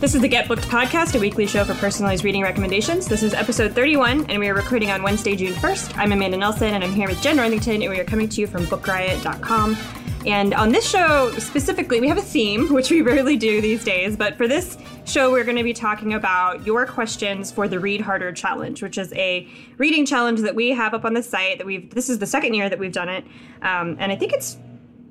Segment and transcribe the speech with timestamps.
[0.00, 3.08] This is the Get Booked podcast, a weekly show for personalized reading recommendations.
[3.08, 5.98] This is episode 31, and we are recording on Wednesday, June 1st.
[5.98, 8.46] I'm Amanda Nelson, and I'm here with Jenn Northington, and we are coming to you
[8.46, 9.76] from bookriot.com.
[10.24, 14.16] And on this show specifically, we have a theme, which we rarely do these days,
[14.16, 18.00] but for this show, we're going to be talking about your questions for the Read
[18.00, 21.66] Harder Challenge, which is a reading challenge that we have up on the site that
[21.66, 23.24] we've, this is the second year that we've done it.
[23.62, 24.58] Um, and I think it's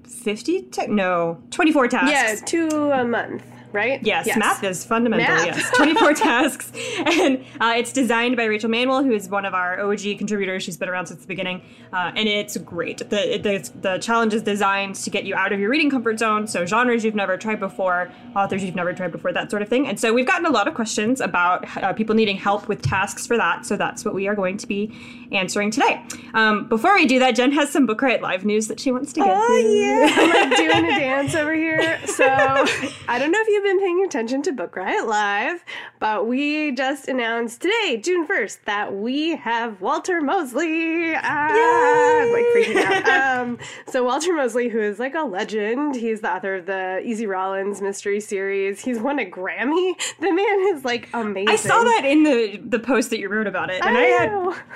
[0.05, 2.09] 50, te- no, 24 tasks.
[2.09, 3.43] Yeah, two a month
[3.77, 4.01] right?
[4.03, 4.37] Yes, yes.
[4.37, 5.27] math is fundamental.
[5.27, 5.45] Math.
[5.45, 6.71] Yes, 24 tasks.
[7.05, 10.63] And uh, it's designed by Rachel Manwill, who is one of our OG contributors.
[10.63, 11.61] She's been around since the beginning.
[11.93, 12.97] Uh, and it's great.
[12.97, 13.05] The,
[13.37, 16.47] the, the challenge is designed to get you out of your reading comfort zone.
[16.47, 19.87] So, genres you've never tried before, authors you've never tried before, that sort of thing.
[19.87, 23.27] And so, we've gotten a lot of questions about uh, people needing help with tasks
[23.27, 23.65] for that.
[23.65, 24.91] So, that's what we are going to be
[25.31, 26.01] answering today.
[26.33, 29.13] Um, before we do that, Jen has some Book Riot Live news that she wants
[29.13, 29.29] to get.
[29.29, 30.15] Oh, yeah.
[30.17, 31.99] I'm like doing a dance over here.
[32.07, 35.65] So, I don't know if you've been paying attention to Book Riot Live,
[35.99, 41.13] but we just announced today, June 1st, that we have Walter Mosley.
[41.15, 42.97] Ah, I'm like freaking out.
[43.37, 47.25] Um, so, Walter Mosley, who is like a legend, he's the author of the Easy
[47.25, 48.79] Rawlins mystery series.
[48.79, 49.95] He's won a Grammy.
[50.19, 51.49] The man is like amazing.
[51.49, 53.83] I saw that in the, the post that you wrote about it.
[53.83, 54.31] And I, I had,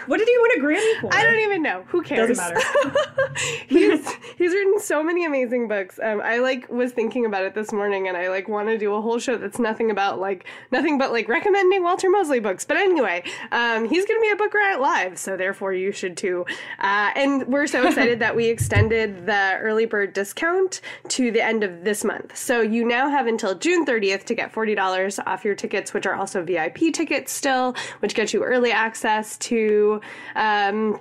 [0.08, 1.14] what did he win a Grammy for?
[1.14, 1.83] I don't even know.
[1.88, 2.38] Who cares?
[2.38, 3.36] Doesn't matter.
[3.67, 6.00] he's, he's written so many amazing books.
[6.02, 8.94] Um, I like was thinking about it this morning and I like want to do
[8.94, 12.66] a whole show that's nothing about like nothing but like recommending Walter Mosley books.
[12.66, 16.17] But anyway, um, he's going to be at Book Riot Live, so therefore you should
[16.17, 16.45] too.
[16.80, 21.64] Uh, and we're so excited that we extended the early bird discount to the end
[21.64, 22.36] of this month.
[22.37, 26.15] So you now have until June 30th to get $40 off your tickets, which are
[26.15, 30.02] also VIP tickets still, which get you early access to.
[30.36, 30.99] Um,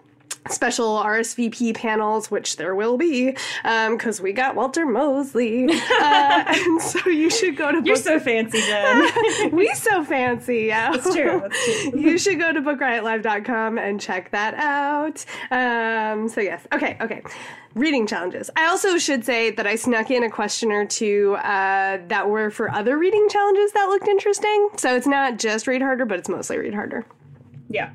[0.48, 5.68] special RSVP panels, which there will be, because um, we got Walter Mosley.
[6.00, 7.82] Uh, and so you should go to.
[7.84, 9.52] You're so fancy, Jen.
[9.52, 10.92] we so fancy, yeah.
[10.92, 11.40] That's true.
[11.40, 12.00] That's true.
[12.00, 15.24] you should go to bookriotlive.com and check that out.
[15.50, 16.66] Um, so, yes.
[16.72, 17.22] Okay, okay
[17.74, 18.50] reading challenges.
[18.56, 22.50] I also should say that I snuck in a question or two uh, that were
[22.50, 24.70] for other reading challenges that looked interesting.
[24.76, 27.06] So it's not just read harder, but it's mostly read harder.
[27.68, 27.90] Yeah.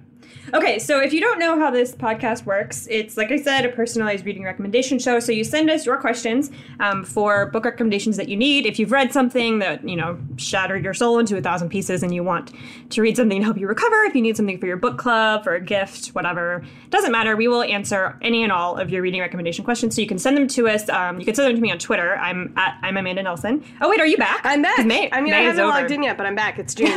[0.53, 3.69] Okay, so if you don't know how this podcast works, it's like I said, a
[3.69, 5.19] personalized reading recommendation show.
[5.19, 8.65] So you send us your questions um, for book recommendations that you need.
[8.65, 12.13] If you've read something that you know shattered your soul into a thousand pieces, and
[12.13, 12.51] you want
[12.91, 15.43] to read something to help you recover, if you need something for your book club,
[15.43, 17.35] for a gift, whatever, doesn't matter.
[17.35, 19.95] We will answer any and all of your reading recommendation questions.
[19.95, 20.87] So you can send them to us.
[20.89, 22.17] Um, you can send them to me on Twitter.
[22.17, 23.63] I'm at I'm Amanda Nelson.
[23.81, 24.41] Oh wait, are you back?
[24.43, 24.85] I'm back.
[24.85, 26.59] May, I mean, May I haven't logged in yet, but I'm back.
[26.59, 26.91] It's June.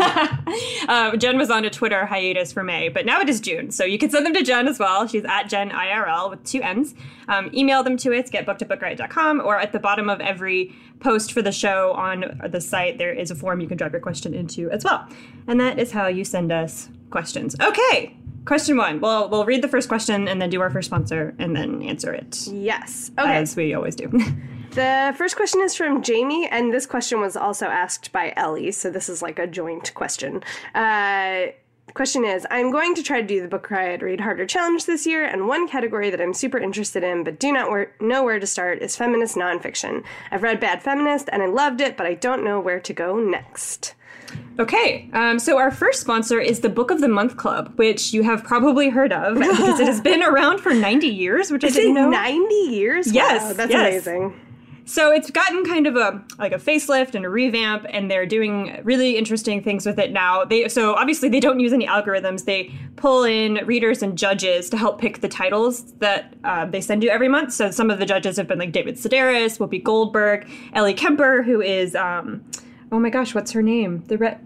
[0.89, 3.71] uh, Jen was on a Twitter hiatus for May, but now it is June.
[3.71, 5.07] So you can send them to Jen as well.
[5.07, 6.95] She's at Jen IRL with two N's.
[7.29, 11.33] Um, email them to us, getbooked at bookriot.com, or at the bottom of every post
[11.33, 14.35] for the show on the site, there is a form you can drop your question
[14.35, 15.07] into as well.
[15.47, 17.55] And that is how you send us questions.
[17.61, 18.17] Okay,
[18.47, 19.01] question one.
[19.01, 22.13] Well, we'll read the first question and then do our first sponsor and then answer
[22.13, 22.47] it.
[22.49, 23.11] Yes.
[23.19, 23.37] Okay.
[23.37, 24.11] As we always do.
[24.73, 28.91] The first question is from Jamie, and this question was also asked by Ellie, so
[28.91, 30.45] this is like a joint question.
[30.75, 31.47] Uh,
[31.95, 35.07] question is I'm going to try to do the Book Riot Read Harder Challenge this
[35.07, 38.39] year, and one category that I'm super interested in but do not wor- know where
[38.39, 40.05] to start is feminist nonfiction.
[40.31, 43.19] I've read Bad Feminist and I loved it, but I don't know where to go
[43.19, 43.95] next.
[44.59, 48.23] Okay, um, so our first sponsor is the Book of the Month Club, which you
[48.25, 51.81] have probably heard of because it has been around for 90 years, which is I
[51.81, 52.11] didn't know.
[52.11, 53.13] 90 years?
[53.13, 54.07] Yes, wow, that's yes.
[54.07, 54.48] amazing.
[54.89, 58.81] So it's gotten kind of a like a facelift and a revamp, and they're doing
[58.85, 60.47] really interesting things with it now.
[60.47, 62.47] They so obviously they don't use any algorithms.
[62.47, 67.03] They pull in readers and judges to help pick the titles that uh, they send
[67.03, 67.53] you every month.
[67.53, 71.61] So some of the judges have been like David Sedaris, Whoopi Goldberg, Ellie Kemper, who
[71.61, 72.43] is um,
[72.91, 74.05] oh my gosh, what's her name?
[74.07, 74.39] The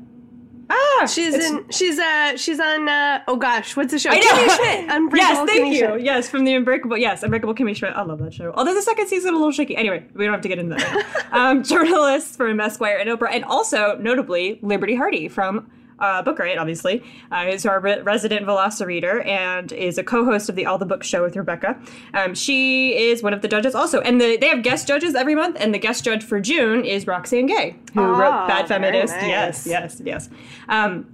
[0.75, 1.69] Ah, she's in.
[1.71, 2.37] She's uh.
[2.37, 2.89] She's on.
[2.89, 4.11] Uh, oh gosh, what's the show?
[4.11, 4.27] I know.
[4.27, 4.91] Kimmy Schmidt.
[4.91, 5.87] Unbreakable yes, thank Kimmy you.
[5.87, 6.03] Schmidt.
[6.03, 6.97] Yes, from the Unbreakable.
[6.97, 7.93] Yes, Unbreakable Kimmy Schmidt.
[7.95, 8.53] I love that show.
[8.57, 9.77] Although the second season a little shaky.
[9.77, 11.27] Anyway, we don't have to get into that.
[11.33, 16.59] um, journalists from Esquire and Oprah, and also notably Liberty Hardy from uh, Book Riot,
[16.59, 20.87] obviously, uh, is our re- resident Velocireader and is a co-host of the All the
[20.87, 21.79] Books show with Rebecca.
[22.15, 25.35] Um, she is one of the judges also, and the, they have guest judges every
[25.35, 25.57] month.
[25.61, 29.15] And the guest judge for June is Roxane Gay, who Oh, wrote Bad Feminist.
[29.15, 29.27] nice.
[29.27, 30.29] Yes, yes, yes.
[30.69, 31.07] Um,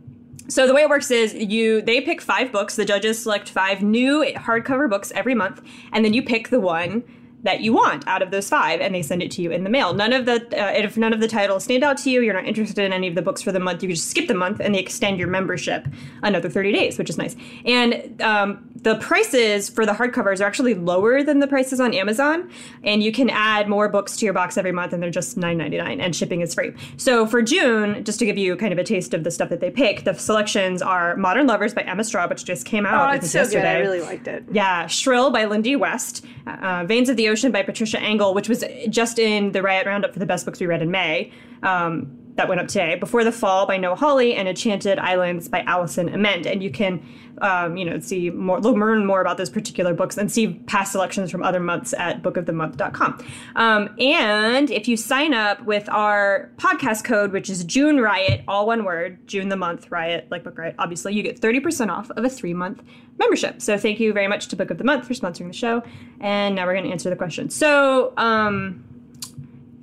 [0.49, 2.77] so the way it works is you they pick five books.
[2.77, 5.61] The judges select five new hardcover books every month,
[5.93, 7.05] and then you pick the one
[7.45, 9.71] that you want out of those five, and they send it to you in the
[9.71, 9.95] mail.
[9.95, 12.47] None of the uh, if none of the titles stand out to you, you're not
[12.47, 13.83] interested in any of the books for the month.
[13.83, 15.87] You can just skip the month, and they extend your membership
[16.23, 17.37] another 30 days, which is nice.
[17.65, 22.51] And um, the prices for the hardcovers are actually lower than the prices on Amazon,
[22.83, 26.01] and you can add more books to your box every month, and they're just $9.99,
[26.01, 26.73] and shipping is free.
[26.97, 29.61] So for June, just to give you kind of a taste of the stuff that
[29.61, 33.13] they pick, the selections are Modern Lovers by Emma Straub, which just came out Oh,
[33.13, 33.65] I it's so good.
[33.65, 34.45] I really liked it.
[34.51, 38.65] Yeah, Shrill by Lindy West, uh, Veins of the Ocean by Patricia Engel, which was
[38.89, 41.33] just in the Riot Roundup for the best books we read in May.
[41.63, 42.95] Um, that went up today.
[42.95, 46.47] Before the Fall by Noah Hawley and Enchanted Islands by Allison Amend.
[46.47, 47.05] And you can,
[47.43, 51.33] um, you know, see more, learn more about those particular books and see past selections
[51.33, 53.25] from other months at bookofthemonth.com.
[53.57, 58.67] Um, and if you sign up with our podcast code, which is June Riot, all
[58.67, 62.25] one word, June the month Riot, like Book Riot, obviously, you get 30% off of
[62.25, 62.83] a three month
[63.19, 63.61] membership.
[63.61, 65.83] So thank you very much to Book of the Month for sponsoring the show.
[66.21, 67.51] And now we're going to answer the question.
[67.51, 68.85] So, um,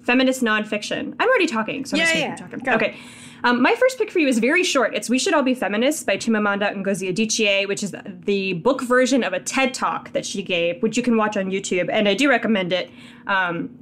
[0.05, 1.15] feminist nonfiction.
[1.19, 2.79] I'm already talking, so I'm Yeah, just yeah, going to keep talking.
[2.79, 2.85] go.
[2.85, 2.97] Okay.
[3.43, 4.95] Um, my first pick for you is very short.
[4.95, 7.93] It's We Should All Be Feminists by Chimamanda Ngozi Adichie, which is
[8.25, 11.45] the book version of a TED Talk that she gave, which you can watch on
[11.51, 11.89] YouTube.
[11.91, 12.89] And I do recommend it.
[13.27, 13.77] Um,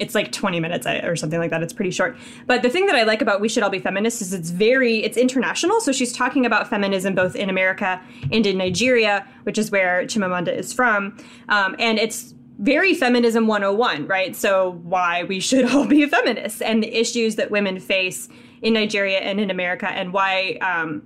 [0.00, 1.62] it's like 20 minutes uh, or something like that.
[1.62, 2.18] It's pretty short.
[2.46, 5.02] But the thing that I like about We Should All Be Feminists is it's very,
[5.04, 5.80] it's international.
[5.80, 8.00] So she's talking about feminism both in America
[8.32, 11.16] and in Nigeria, which is where Chimamanda is from.
[11.48, 14.34] Um, and it's very feminism 101, right?
[14.34, 18.28] So why we should all be feminists and the issues that women face
[18.62, 21.02] in Nigeria and in America and why um,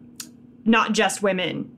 [0.64, 1.70] not just women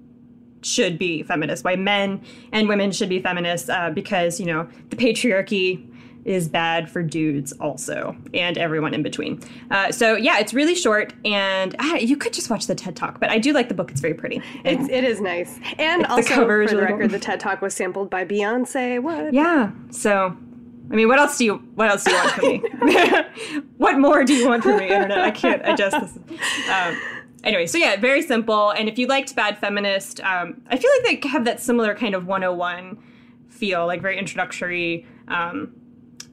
[0.62, 2.22] should be feminists, why men
[2.52, 5.88] and women should be feminists, uh, because, you know, the patriarchy
[6.24, 9.40] is bad for dudes also, and everyone in between.
[9.70, 13.20] Uh, so, yeah, it's really short, and uh, you could just watch the TED Talk,
[13.20, 13.90] but I do like the book.
[13.90, 14.42] It's very pretty.
[14.64, 15.58] It's, it is nice.
[15.78, 19.02] And the also, cover for the record, the TED Talk was sampled by Beyonce.
[19.02, 19.32] What?
[19.32, 20.36] Yeah, so.
[20.90, 23.62] I mean, what else do you what else do you want from me?
[23.78, 25.18] what more do you want from me, internet?
[25.18, 26.38] I can't adjust this.
[26.68, 27.00] Um,
[27.44, 28.70] anyway, so yeah, very simple.
[28.70, 32.14] And if you liked Bad Feminist, um, I feel like they have that similar kind
[32.14, 33.02] of 101
[33.48, 35.06] feel, like very introductory.
[35.28, 35.72] Um,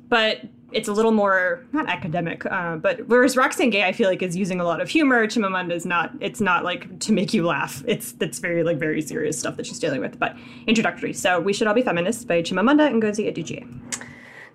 [0.09, 0.41] but
[0.71, 4.35] it's a little more not academic, uh, but whereas Roxane Gay, I feel like is
[4.35, 5.25] using a lot of humor.
[5.25, 6.11] Chimamanda is not.
[6.19, 7.83] It's not like to make you laugh.
[7.87, 10.19] It's that's very like very serious stuff that she's dealing with.
[10.19, 10.35] But
[10.67, 11.13] introductory.
[11.13, 13.98] So we should all be feminists by Chimamanda and Ngozi Adichie.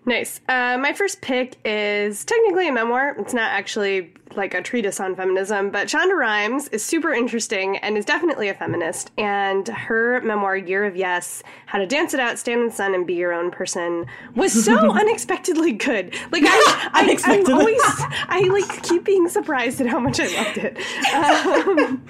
[0.07, 0.41] Nice.
[0.49, 3.17] Uh, my first pick is technically a memoir.
[3.19, 7.97] It's not actually like a treatise on feminism, but Shonda Rhimes is super interesting and
[7.97, 9.13] is definitely a feminist.
[9.17, 12.95] And her memoir, Year of Yes, How to Dance It Out, Stand in the Sun,
[12.95, 16.15] and Be Your Own Person, was so unexpectedly good.
[16.33, 20.59] Like I, I, I'm always, I like keep being surprised at how much I loved
[20.59, 20.79] it.
[21.15, 22.03] Um,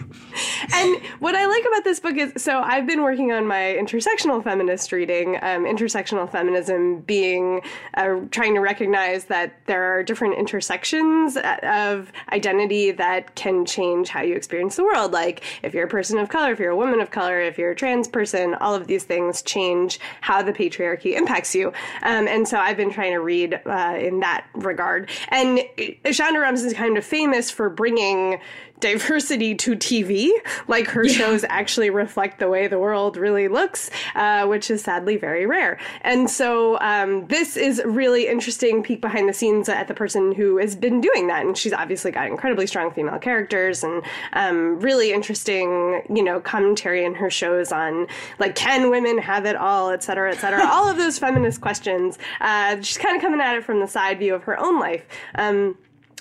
[0.73, 4.43] and what I like about this book is so I've been working on my intersectional
[4.43, 7.61] feminist reading, um, intersectional feminism being
[7.95, 14.23] uh, trying to recognize that there are different intersections of identity that can change how
[14.23, 15.13] you experience the world.
[15.13, 17.71] Like if you're a person of color, if you're a woman of color, if you're
[17.71, 21.69] a trans person, all of these things change how the patriarchy impacts you.
[22.03, 25.11] Um, and so I've been trying to read uh, in that regard.
[25.29, 25.61] And
[26.05, 28.41] Shonda Rhimes is kind of famous for bringing
[28.81, 30.31] diversity to TV.
[30.69, 35.17] Like her shows actually reflect the way the world really looks, uh, which is sadly
[35.17, 35.79] very rare.
[36.03, 40.59] And so um, this is really interesting peek behind the scenes at the person who
[40.59, 41.47] has been doing that.
[41.47, 44.03] And she's obviously got incredibly strong female characters and
[44.33, 48.07] um, really interesting, you know, commentary in her shows on
[48.39, 50.67] like can women have it all, et cetera, et cetera.
[50.67, 52.19] all of those feminist questions.
[52.41, 55.07] Uh, she's kind of coming at it from the side view of her own life.
[55.37, 55.77] Um,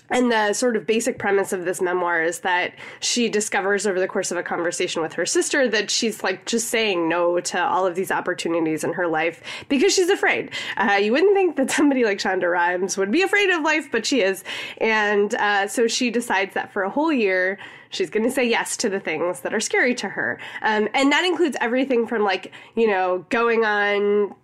[0.10, 4.08] and the sort of basic premise of this memoir is that she discovers over the
[4.08, 7.86] course of a conversation with her sister that she's like just saying no to all
[7.86, 10.52] of these opportunities in her life because she's afraid.
[10.78, 14.06] Uh, you wouldn't think that somebody like Shonda Rhimes would be afraid of life, but
[14.06, 14.44] she is.
[14.80, 17.58] And uh, so she decides that for a whole year,
[17.90, 20.40] she's going to say yes to the things that are scary to her.
[20.62, 24.36] Um, and that includes everything from like, you know, going on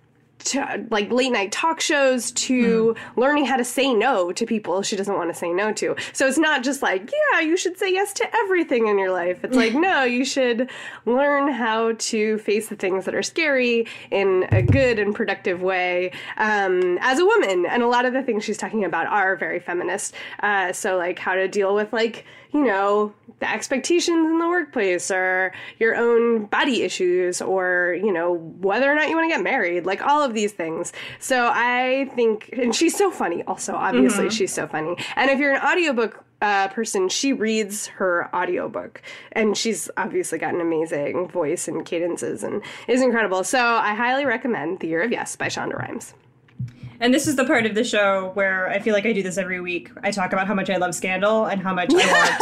[0.45, 3.17] to, like late night talk shows to mm.
[3.17, 5.95] learning how to say no to people she doesn't want to say no to.
[6.13, 9.43] So it's not just like, yeah, you should say yes to everything in your life.
[9.43, 10.69] It's like, no, you should
[11.05, 16.11] learn how to face the things that are scary in a good and productive way
[16.37, 17.65] um, as a woman.
[17.65, 20.15] And a lot of the things she's talking about are very feminist.
[20.41, 25.11] Uh, so, like, how to deal with, like, you know, the expectations in the workplace
[25.11, 29.43] or your own body issues or, you know, whether or not you want to get
[29.43, 30.91] married, like all of these things.
[31.19, 34.35] So I think, and she's so funny also, obviously, mm-hmm.
[34.35, 34.95] she's so funny.
[35.15, 39.01] And if you're an audiobook uh, person, she reads her audiobook
[39.33, 43.43] and she's obviously got an amazing voice and cadences and is incredible.
[43.43, 46.13] So I highly recommend The Year of Yes by Shonda Rhimes.
[46.99, 49.37] And this is the part of the show where I feel like I do this
[49.37, 49.89] every week.
[50.03, 52.39] I talk about how much I love Scandal and how much I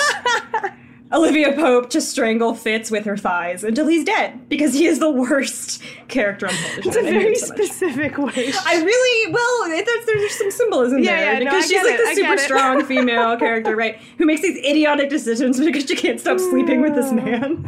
[0.63, 0.73] want
[1.11, 5.09] Olivia Pope to strangle Fitz with her thighs until he's dead because he is the
[5.09, 6.83] worst character on television.
[6.85, 8.55] It's a very so specific wish.
[8.65, 9.69] I really well.
[9.69, 12.09] There's, there's some symbolism yeah, there yeah, because no, she's like it.
[12.09, 13.97] the super strong female character, right?
[14.17, 17.23] Who makes these idiotic decisions because she can't stop sleeping with this mm.
[17.23, 17.65] man.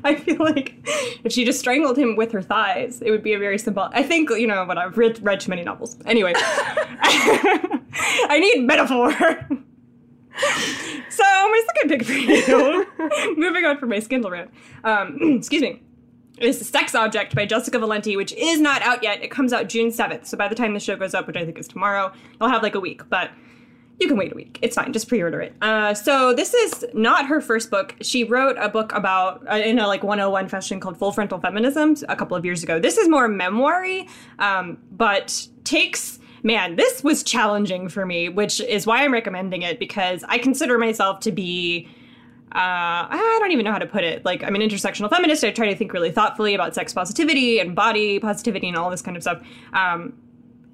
[0.04, 0.74] I feel like
[1.22, 3.88] if she just strangled him with her thighs, it would be a very simple.
[3.92, 5.96] I think you know what I've read, read too many novels.
[6.04, 9.14] Anyway, I need metaphor
[11.08, 12.86] so my second pick for you,
[13.36, 14.50] moving on from my Scandal rant,
[14.84, 15.82] um, excuse me,
[16.38, 19.22] is Sex Object by Jessica Valenti, which is not out yet.
[19.22, 20.26] It comes out June 7th.
[20.26, 22.62] So by the time the show goes up, which I think is tomorrow, I'll have
[22.62, 23.08] like a week.
[23.08, 23.30] But
[24.00, 24.58] you can wait a week.
[24.62, 24.92] It's fine.
[24.92, 25.54] Just pre-order it.
[25.62, 27.94] Uh, so this is not her first book.
[28.00, 31.94] She wrote a book about uh, in a like 101 fashion called Full Frontal Feminism
[32.08, 32.80] a couple of years ago.
[32.80, 34.08] This is more memoiry,
[34.38, 39.78] um, but takes man, this was challenging for me, which is why I'm recommending it
[39.78, 41.88] because I consider myself to be.
[42.54, 44.26] Uh, I don't even know how to put it.
[44.26, 45.42] Like, I'm an intersectional feminist.
[45.42, 49.00] I try to think really thoughtfully about sex positivity and body positivity and all this
[49.00, 49.42] kind of stuff.
[49.72, 50.12] Um,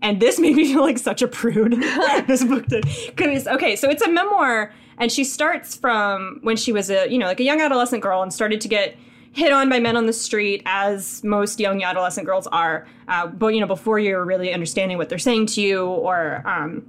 [0.02, 1.72] and this made me feel like such a prude.
[2.26, 2.84] this book did.
[3.20, 7.26] Okay, so it's a memoir, and she starts from when she was a you know
[7.26, 8.96] like a young adolescent girl and started to get
[9.32, 12.86] hit on by men on the street, as most young adolescent girls are.
[13.06, 16.86] Uh, but you know, before you're really understanding what they're saying to you or um,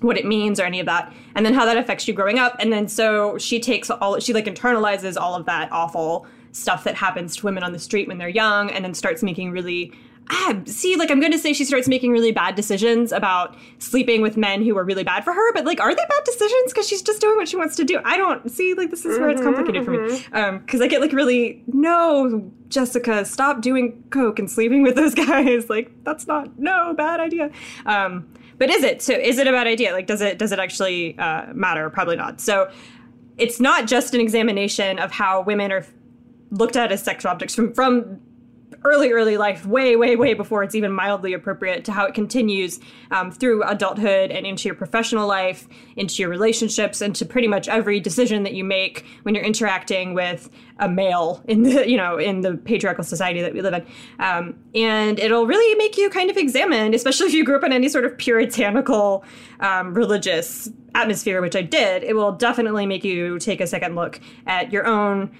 [0.00, 2.56] what it means or any of that, and then how that affects you growing up.
[2.58, 6.94] And then so she takes all she like internalizes all of that awful stuff that
[6.94, 9.92] happens to women on the street when they're young, and then starts making really
[10.30, 14.22] ah, see, like I'm going to say she starts making really bad decisions about sleeping
[14.22, 16.72] with men who are really bad for her, but like, are they bad decisions?
[16.72, 18.00] Because she's just doing what she wants to do.
[18.04, 20.16] I don't see, like, this is where it's mm-hmm, complicated mm-hmm.
[20.16, 20.40] for me.
[20.40, 25.14] Um, because I get like really, no, Jessica, stop doing coke and sleeping with those
[25.26, 25.68] guys.
[25.68, 27.50] Like, that's not, no, bad idea.
[27.86, 29.02] Um, but is it?
[29.02, 29.92] So is it a bad idea?
[29.92, 31.90] Like, does it, does it actually uh, matter?
[31.90, 32.40] Probably not.
[32.40, 32.70] So
[33.36, 35.84] it's not just an examination of how women are
[36.50, 38.20] looked at as sexual objects from, from
[38.84, 42.80] early, early life, way, way, way before it's even mildly appropriate, to how it continues
[43.10, 47.68] um, through adulthood and into your professional life, into your relationships, and to pretty much
[47.68, 52.18] every decision that you make when you're interacting with a male in the, you know,
[52.18, 53.86] in the patriarchal society that we live in.
[54.18, 57.72] Um, and it'll really make you kind of examine, especially if you grew up in
[57.72, 59.24] any sort of puritanical
[59.60, 62.02] um, religious atmosphere, which I did.
[62.02, 65.30] It will definitely make you take a second look at your own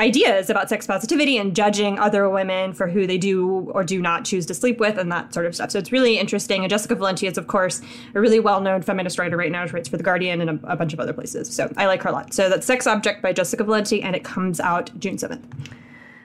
[0.00, 4.24] ideas about sex positivity and judging other women for who they do or do not
[4.24, 5.70] choose to sleep with and that sort of stuff.
[5.70, 6.62] So it's really interesting.
[6.62, 7.80] And Jessica Valenti is, of course,
[8.14, 9.66] a really well known feminist writer right now.
[9.66, 11.52] She writes for The Guardian and a, a bunch of other places.
[11.52, 12.32] So I like her a lot.
[12.32, 15.42] So that's Sex Object by Jessica Valenti, and it comes out June 7th.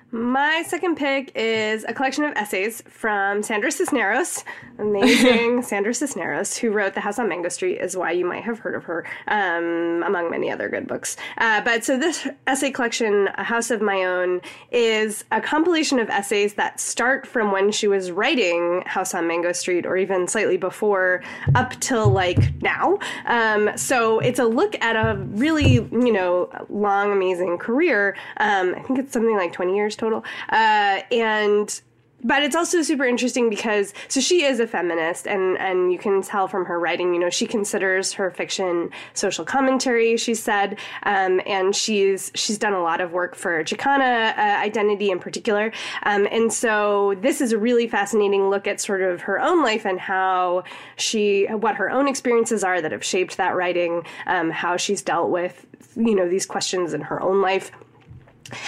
[0.10, 4.46] My second pick is a collection of essays from Sandra Cisneros,
[4.80, 8.60] amazing Sandra Cisneros, who wrote The House on Mango Street, is why you might have
[8.60, 11.18] heard of her, um, among many other good books.
[11.40, 14.40] Uh, but so this essay collection, A House of My Own,
[14.72, 19.52] is a compilation of essays that start from when she was writing House on Mango
[19.52, 21.22] Street, or even slightly before,
[21.54, 22.98] up till like now.
[23.26, 28.16] Um, so it's a look at a really, you know, long, amazing career.
[28.38, 30.24] Um, I think it's something like 20 years total.
[30.50, 31.82] Uh, and
[32.24, 36.22] but it's also super interesting because so she is a feminist and and you can
[36.22, 41.40] tell from her writing you know she considers her fiction social commentary she said um,
[41.46, 45.72] and she's she's done a lot of work for Chicana uh, identity in particular
[46.04, 49.86] um, and so this is a really fascinating look at sort of her own life
[49.86, 50.64] and how
[50.96, 55.30] she what her own experiences are that have shaped that writing um, how she's dealt
[55.30, 57.72] with you know these questions in her own life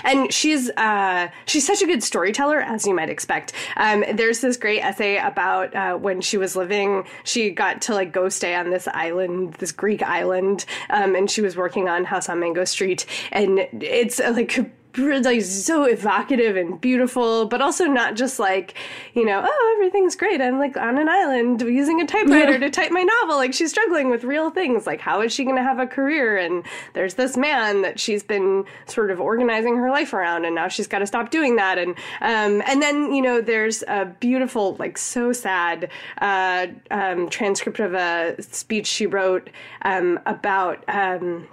[0.04, 3.54] and she's uh, she's such a good storyteller as you might expect.
[3.78, 8.12] Um, there's this great essay about uh, when she was living she got to like
[8.12, 12.30] go stay on this island this greek island um, and she was working on house
[12.30, 13.06] on mango street.
[13.32, 14.60] And it's uh, like
[14.98, 18.74] like so evocative and beautiful, but also not just like,
[19.14, 20.42] you know, oh, everything's great.
[20.42, 23.38] I'm like on an island using a typewriter to type my novel.
[23.38, 24.88] Like she's struggling with real things.
[24.88, 26.38] Like how is she going to have a career?
[26.38, 30.68] And there's this man that she's been sort of organizing her life around, and now
[30.68, 31.78] she's got to stop doing that.
[31.78, 31.92] And
[32.22, 37.94] um, and then you know, there's a beautiful, like so sad uh, um, transcript of
[37.94, 39.50] a speech she wrote
[39.84, 40.84] um, about.
[40.88, 41.48] Um,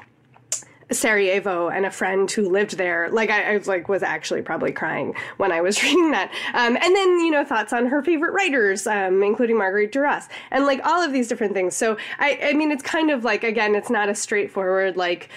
[0.93, 3.09] Sarajevo and a friend who lived there.
[3.11, 6.31] Like I, I, was like was actually probably crying when I was reading that.
[6.55, 10.65] Um, and then you know thoughts on her favorite writers, um, including Marguerite Duras, and
[10.65, 11.75] like all of these different things.
[11.75, 15.29] So I, I mean, it's kind of like again, it's not a straightforward like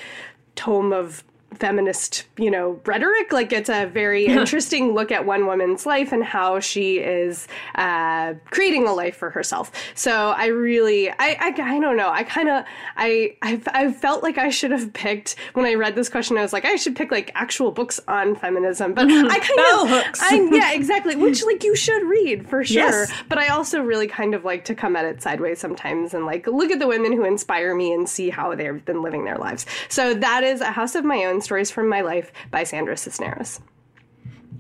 [0.55, 3.31] tome of feminist, you know, rhetoric.
[3.31, 8.33] Like it's a very interesting look at one woman's life and how she is uh,
[8.45, 9.71] creating a life for herself.
[9.95, 12.09] So I really, I, I, I don't know.
[12.09, 12.65] I kind of,
[12.95, 16.37] I, I, I felt like I should have picked when I read this question.
[16.37, 19.89] I was like, I should pick like actual books on feminism, but I kind of,
[19.89, 20.21] hooks.
[20.21, 21.15] I, yeah, exactly.
[21.15, 22.83] Which like you should read for sure.
[22.83, 23.11] Yes.
[23.27, 26.47] But I also really kind of like to come at it sideways sometimes and like
[26.47, 29.65] look at the women who inspire me and see how they've been living their lives.
[29.89, 33.62] So that is a house of my own Stories from My Life by Sandra Cisneros.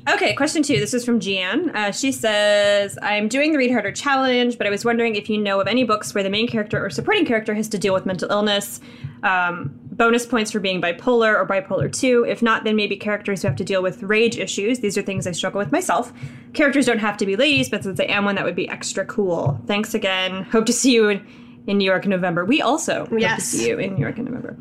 [0.07, 0.79] Okay, question two.
[0.79, 1.71] This is from Gian.
[1.75, 5.37] Uh, she says, I'm doing the Read Harder challenge, but I was wondering if you
[5.37, 8.05] know of any books where the main character or supporting character has to deal with
[8.05, 8.79] mental illness.
[9.23, 12.25] Um, bonus points for being bipolar or bipolar 2.
[12.25, 14.79] If not, then maybe characters who have to deal with rage issues.
[14.79, 16.13] These are things I struggle with myself.
[16.53, 19.05] Characters don't have to be ladies, but since I am one, that would be extra
[19.05, 19.59] cool.
[19.67, 20.43] Thanks again.
[20.45, 21.27] Hope to see you in,
[21.67, 22.45] in New York in November.
[22.45, 24.57] We also hope to see you in New York in November.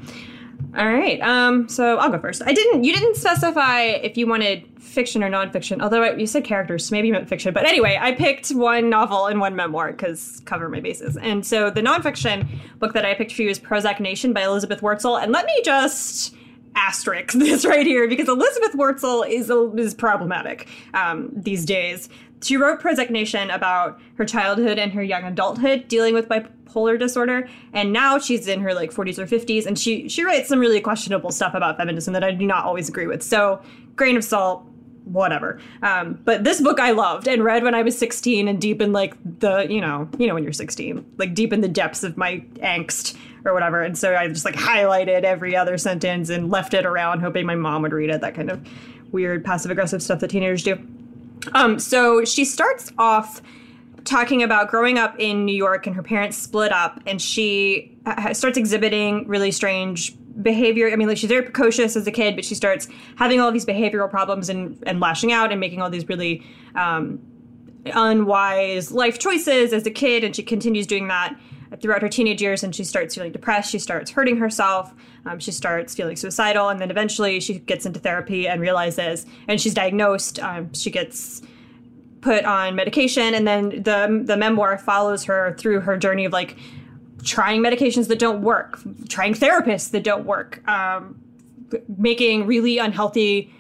[0.79, 1.21] All right.
[1.23, 2.41] Um, so I'll go first.
[2.47, 2.85] I didn't.
[2.85, 5.83] You didn't specify if you wanted fiction or nonfiction.
[5.83, 7.53] Although I, you said characters, so maybe you meant fiction.
[7.53, 11.17] But anyway, I picked one novel and one memoir because cover my bases.
[11.17, 12.47] And so the nonfiction
[12.79, 15.21] book that I picked for you is Prozac Nation by Elizabeth Wurtzel.
[15.21, 16.33] And let me just
[16.77, 19.51] asterisk this right here because Elizabeth Wurtzel is
[19.85, 22.09] is problematic um, these days.
[22.43, 27.49] She wrote Prozac Nation about her childhood and her young adulthood dealing with bipolar disorder,
[27.73, 30.81] and now she's in her like 40s or 50s, and she she writes some really
[30.81, 33.23] questionable stuff about feminism that I do not always agree with.
[33.23, 33.61] So,
[33.97, 34.69] grain of salt,
[35.09, 35.61] whatever.
[35.83, 38.93] Um, but this book I loved and read when I was 16 and deep in
[38.93, 42.17] like the, you know, you know when you're 16, like deep in the depths of
[42.17, 43.83] my angst or whatever.
[43.83, 47.55] And so I just like highlighted every other sentence and left it around hoping my
[47.55, 48.67] mom would read it, that kind of
[49.13, 50.79] weird passive aggressive stuff that teenagers do.
[51.55, 53.43] Um, so she starts off
[54.05, 58.33] talking about growing up in New York and her parents split up, and she uh,
[58.33, 60.91] starts exhibiting really strange behavior.
[60.91, 63.67] I mean, like she's very precocious as a kid, but she starts having all these
[63.67, 67.19] behavioral problems and, and lashing out and making all these really um,
[67.87, 71.39] unwise life choices as a kid, and she continues doing that
[71.81, 72.63] throughout her teenage years.
[72.63, 73.71] And she starts feeling depressed.
[73.71, 74.95] She starts hurting herself.
[75.27, 79.61] Um, she starts feeling suicidal, and then eventually she gets into therapy and realizes, and
[79.61, 80.39] she's diagnosed.
[80.41, 81.43] Um, she gets
[82.21, 86.57] put on medication, and then the the memoir follows her through her journey of like
[87.25, 91.21] trying medications that don't work, trying therapists that don't work, um,
[91.99, 93.53] making really unhealthy,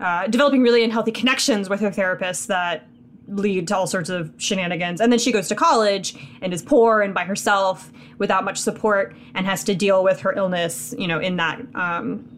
[0.00, 2.88] uh, developing really unhealthy connections with her therapist that
[3.28, 5.00] lead to all sorts of shenanigans.
[5.00, 9.16] And then she goes to college and is poor and by herself without much support
[9.34, 11.60] and has to deal with her illness, you know, in that.
[11.74, 12.28] Um,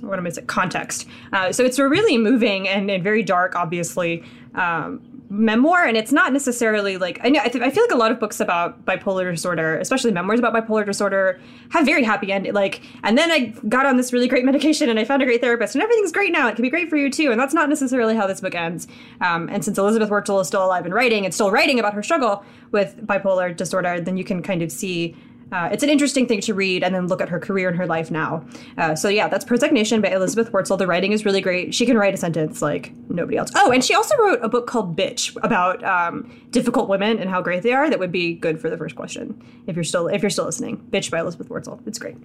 [0.00, 0.46] what am I saying?
[0.46, 1.06] Context.
[1.32, 4.22] Uh, so it's a really moving and, and very dark, obviously,
[4.54, 5.84] um, memoir.
[5.84, 7.40] And it's not necessarily like I know.
[7.40, 10.54] I, th- I feel like a lot of books about bipolar disorder, especially memoirs about
[10.54, 12.48] bipolar disorder, have very happy end.
[12.52, 15.40] Like, and then I got on this really great medication and I found a great
[15.40, 16.48] therapist and everything's great now.
[16.48, 17.30] It can be great for you too.
[17.30, 18.88] And that's not necessarily how this book ends.
[19.20, 22.02] Um, and since Elizabeth Wurtzel is still alive and writing and still writing about her
[22.02, 25.16] struggle with bipolar disorder, then you can kind of see
[25.52, 27.86] uh, it's an interesting thing to read and then look at her career and her
[27.86, 28.44] life now.
[28.76, 30.78] Uh, so yeah, that's Prozac Nation by Elizabeth Wurtzel.
[30.78, 31.74] The writing is really great.
[31.74, 33.50] She can write a sentence like nobody else.
[33.54, 37.40] Oh, and she also wrote a book called Bitch about um, difficult women and how
[37.40, 37.88] great they are.
[37.88, 40.78] That would be good for the first question if you're still if you're still listening.
[40.90, 41.80] Bitch by Elizabeth Wurtzel.
[41.86, 42.16] It's great.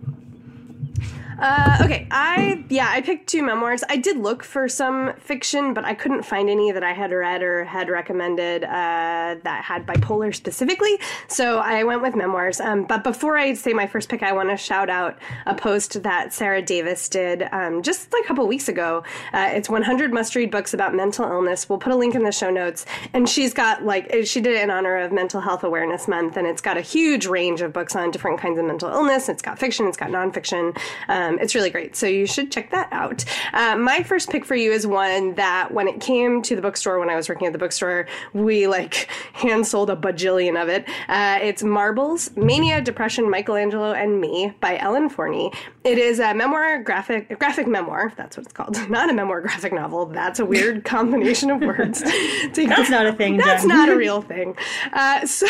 [1.39, 3.83] Uh, okay, I yeah, I picked two memoirs.
[3.89, 7.41] I did look for some fiction, but I couldn't find any that I had read
[7.41, 10.97] or had recommended uh, that had bipolar specifically.
[11.27, 12.59] So I went with memoirs.
[12.59, 16.03] Um, but before I say my first pick, I want to shout out a post
[16.03, 19.03] that Sarah Davis did um, just a couple weeks ago.
[19.33, 21.67] Uh, it's 100 must-read books about mental illness.
[21.67, 24.63] We'll put a link in the show notes, and she's got like she did it
[24.63, 27.95] in honor of Mental Health Awareness Month, and it's got a huge range of books
[27.95, 29.29] on different kinds of mental illness.
[29.29, 30.77] It's got fiction, it's got nonfiction.
[31.07, 31.95] Um, Um, it's really great.
[31.95, 33.23] So you should check that out.
[33.53, 36.99] Uh, my first pick for you is one that when it came to the bookstore,
[36.99, 40.88] when I was working at the bookstore, we like hand sold a bajillion of it.
[41.07, 45.51] Uh, it's Marbles, Mania, Depression, Michelangelo, and Me by Ellen Forney.
[45.83, 48.13] It is a memoir, graphic, graphic memoir.
[48.15, 48.77] That's what it's called.
[48.89, 50.05] Not a memoir graphic novel.
[50.05, 52.01] That's a weird combination of words.
[52.01, 53.38] that's not a thing.
[53.38, 53.69] That's Jen.
[53.69, 54.55] not a real thing.
[54.91, 55.47] Uh, so,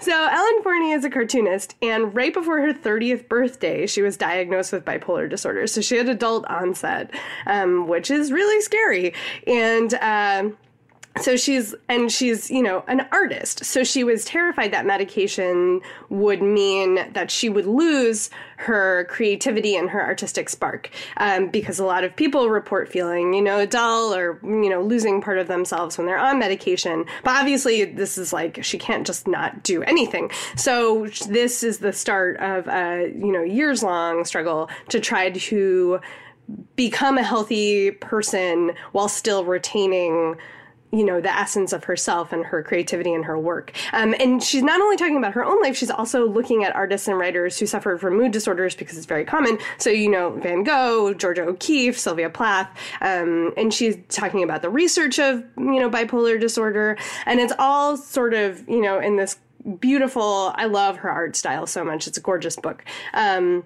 [0.00, 4.69] so Ellen Forney is a cartoonist, and right before her 30th birthday, she was diagnosed
[4.72, 5.66] with bipolar disorder.
[5.66, 7.10] So she had adult onset,
[7.46, 9.14] um, which is really scary.
[9.46, 10.56] And um,
[11.20, 13.64] so she's and she's you know an artist.
[13.64, 19.90] So she was terrified that medication would mean that she would lose her creativity and
[19.90, 24.40] her artistic spark um, because a lot of people report feeling you know dull or
[24.42, 27.04] you know losing part of themselves when they're on medication.
[27.24, 30.30] But obviously this is like she can't just not do anything.
[30.56, 36.00] So this is the start of a you know years long struggle to try to
[36.76, 40.36] become a healthy person while still retaining
[40.92, 43.72] you know the essence of herself and her creativity and her work.
[43.92, 47.08] Um, and she's not only talking about her own life she's also looking at artists
[47.08, 49.58] and writers who suffered from mood disorders because it's very common.
[49.78, 52.68] So you know van gogh georgia o'keeffe sylvia plath
[53.00, 56.96] um, and she's talking about the research of you know bipolar disorder.
[57.26, 59.38] And it's all sort of you know in this
[59.78, 62.06] beautiful i love her art style so much.
[62.06, 62.84] It's a gorgeous book.
[63.14, 63.64] Um,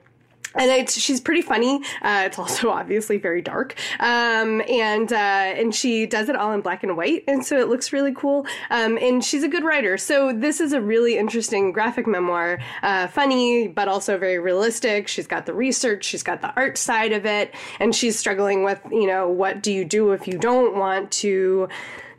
[0.54, 1.76] and she's pretty funny.
[2.02, 6.60] Uh, it's also obviously very dark, um, and uh, and she does it all in
[6.60, 8.46] black and white, and so it looks really cool.
[8.70, 12.60] Um, and she's a good writer, so this is a really interesting graphic memoir.
[12.82, 15.08] Uh, funny, but also very realistic.
[15.08, 18.80] She's got the research, she's got the art side of it, and she's struggling with
[18.90, 21.68] you know what do you do if you don't want to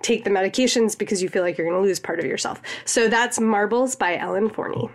[0.01, 2.61] take the medications because you feel like you're going to lose part of yourself.
[2.85, 4.89] So that's Marbles by Ellen Forney.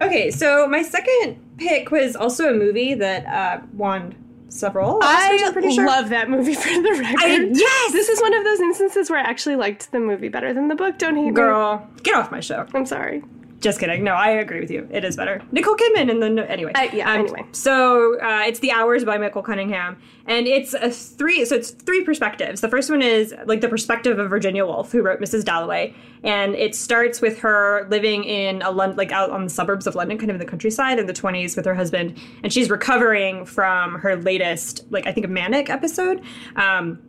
[0.00, 4.14] Okay, so my second pick was also a movie that uh, won
[4.48, 5.00] several.
[5.02, 5.86] I I'm pretty sure.
[5.86, 7.20] love that movie for the record.
[7.20, 7.92] I- yes!
[7.92, 10.74] This is one of those instances where I actually liked the movie better than the
[10.74, 10.98] book.
[10.98, 11.32] Don't hate me.
[11.32, 12.66] Girl, get off my show.
[12.74, 13.22] I'm sorry.
[13.66, 14.04] Just kidding.
[14.04, 14.86] No, I agree with you.
[14.92, 15.42] It is better.
[15.50, 16.70] Nicole Kidman and then anyway.
[16.76, 17.44] Uh, yeah, anyway.
[17.50, 21.44] So uh, it's The Hours by Michael Cunningham, and it's a three.
[21.44, 22.60] So it's three perspectives.
[22.60, 25.44] The first one is like the perspective of Virginia Woolf, who wrote Mrs.
[25.44, 29.88] Dalloway, and it starts with her living in a London, like out on the suburbs
[29.88, 32.70] of London, kind of in the countryside, in the 20s with her husband, and she's
[32.70, 36.22] recovering from her latest, like I think, a manic episode.
[36.54, 37.02] Um,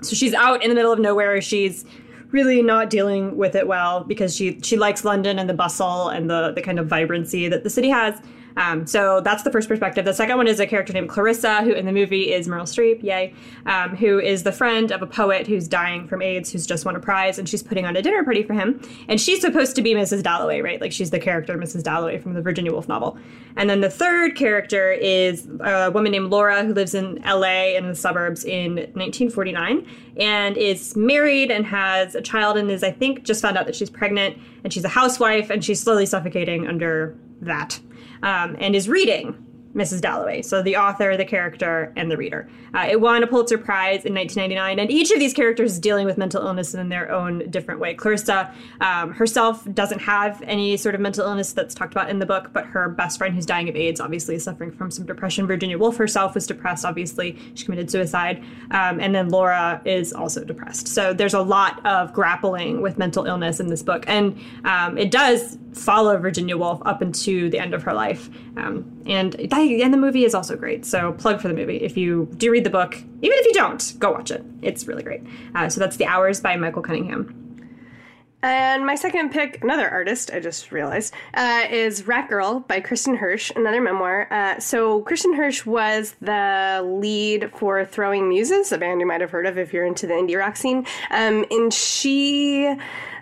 [0.00, 1.42] so she's out in the middle of nowhere.
[1.42, 1.84] She's
[2.30, 6.28] really not dealing with it well because she she likes London and the bustle and
[6.28, 8.20] the the kind of vibrancy that the city has.
[8.58, 10.04] Um, so that's the first perspective.
[10.04, 13.04] The second one is a character named Clarissa, who in the movie is Meryl Streep,
[13.04, 13.32] yay,
[13.66, 16.96] um, who is the friend of a poet who's dying from AIDS, who's just won
[16.96, 18.80] a prize, and she's putting on a dinner party for him.
[19.06, 20.24] And she's supposed to be Mrs.
[20.24, 20.80] Dalloway, right?
[20.80, 21.84] Like she's the character Mrs.
[21.84, 23.16] Dalloway from the Virginia Woolf novel.
[23.54, 27.86] And then the third character is a woman named Laura who lives in LA in
[27.86, 33.22] the suburbs in 1949 and is married and has a child and is, I think,
[33.22, 37.16] just found out that she's pregnant and she's a housewife and she's slowly suffocating under
[37.40, 37.78] that
[38.22, 40.00] um, and is reading Mrs.
[40.00, 40.42] Dalloway.
[40.42, 42.48] So the author, the character, and the reader.
[42.74, 46.06] Uh, it won a Pulitzer Prize in 1999, and each of these characters is dealing
[46.06, 47.94] with mental illness in their own different way.
[47.94, 52.26] Clarissa um, herself doesn't have any sort of mental illness that's talked about in the
[52.26, 55.46] book, but her best friend, who's dying of AIDS, obviously is suffering from some depression.
[55.46, 57.38] Virginia Woolf herself was depressed, obviously.
[57.54, 58.42] She committed suicide.
[58.70, 60.88] Um, and then Laura is also depressed.
[60.88, 64.04] So there's a lot of grappling with mental illness in this book.
[64.06, 68.28] And um, it does follow Virginia Woolf up into the end of her life.
[68.56, 69.00] Um,
[69.60, 70.84] and and the movie is also great.
[70.84, 72.94] So plug for the movie if you do read the book.
[72.94, 74.44] Even if you don't, go watch it.
[74.60, 75.22] It's really great.
[75.54, 77.48] Uh, so that's The Hours by Michael Cunningham.
[78.42, 83.18] And my second pick, another artist, I just realized, uh, is Rat Girl by Kristin
[83.18, 84.28] Hersh, another memoir.
[84.30, 89.30] Uh, so, Kristin Hersh was the lead for Throwing Muses, a band you might have
[89.30, 90.86] heard of if you're into the indie rock scene.
[91.10, 92.76] Um, and she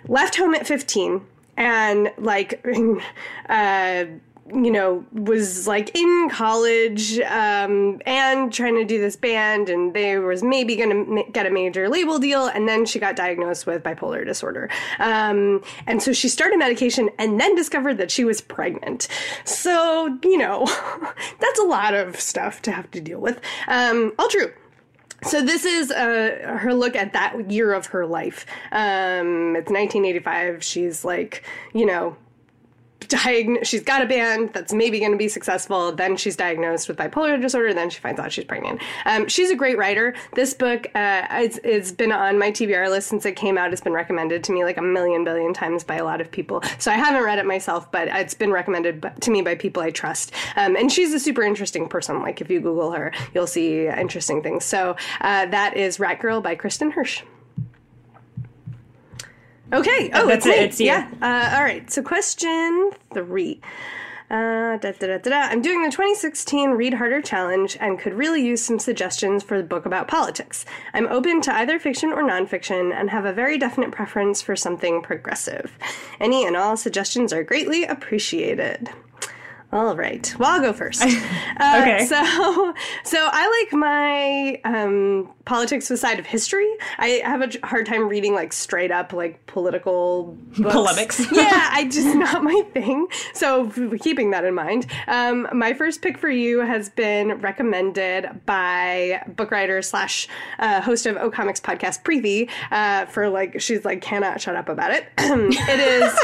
[0.07, 2.63] left home at 15 and, like,
[3.49, 4.05] uh,
[4.53, 10.17] you know, was like in college um, and trying to do this band, and they
[10.17, 13.65] was maybe going to ma- get a major label deal, and then she got diagnosed
[13.65, 18.41] with bipolar disorder, um, and so she started medication, and then discovered that she was
[18.41, 19.07] pregnant.
[19.43, 20.65] So you know,
[21.39, 23.41] that's a lot of stuff to have to deal with.
[23.67, 24.53] Um, all true.
[25.23, 28.45] So this is uh, her look at that year of her life.
[28.71, 30.63] Um, it's 1985.
[30.63, 32.15] She's like, you know,
[33.07, 33.69] diagnosed.
[33.69, 35.91] She's got a band that's maybe going to be successful.
[35.91, 37.73] Then she's diagnosed with bipolar disorder.
[37.73, 38.81] Then she finds out she's pregnant.
[39.05, 40.15] Um, she's a great writer.
[40.33, 43.71] This book, uh, it's, it's been on my TBR list since it came out.
[43.71, 46.61] It's been recommended to me like a million billion times by a lot of people.
[46.77, 49.91] So I haven't read it myself, but it's been recommended to me by people I
[49.91, 50.33] trust.
[50.55, 52.21] Um, and she's a super interesting person.
[52.21, 54.65] Like if you Google her, you'll see interesting things.
[54.65, 57.23] So uh, that is Rat Girl by Kristin Hersh.
[59.73, 60.09] Okay.
[60.13, 60.63] Oh, That's it's it.
[60.63, 60.87] It's you.
[60.87, 61.09] Yeah.
[61.21, 61.89] Uh, all right.
[61.91, 63.61] So question three.
[64.29, 65.41] Uh, da, da, da, da, da.
[65.43, 69.63] I'm doing the 2016 Read Harder Challenge and could really use some suggestions for the
[69.63, 70.65] book about politics.
[70.93, 75.01] I'm open to either fiction or nonfiction and have a very definite preference for something
[75.01, 75.77] progressive.
[76.19, 78.89] Any and all suggestions are greatly appreciated.
[79.71, 80.33] All right.
[80.39, 81.03] Well, I'll go first.
[81.59, 82.05] Uh, Okay.
[82.05, 82.15] So,
[83.03, 86.71] so I like my um, politics with side of history.
[86.99, 90.71] I have a hard time reading like straight up like political books.
[90.75, 91.19] Polemics.
[91.31, 93.07] yeah, I just not my thing.
[93.33, 99.23] So, keeping that in mind, um, my first pick for you has been recommended by
[99.35, 100.27] Book Rioter slash
[100.59, 104.69] uh, host of O Comics podcast Preeti uh, for like she's like cannot shut up
[104.69, 105.07] about it.
[105.17, 106.19] it is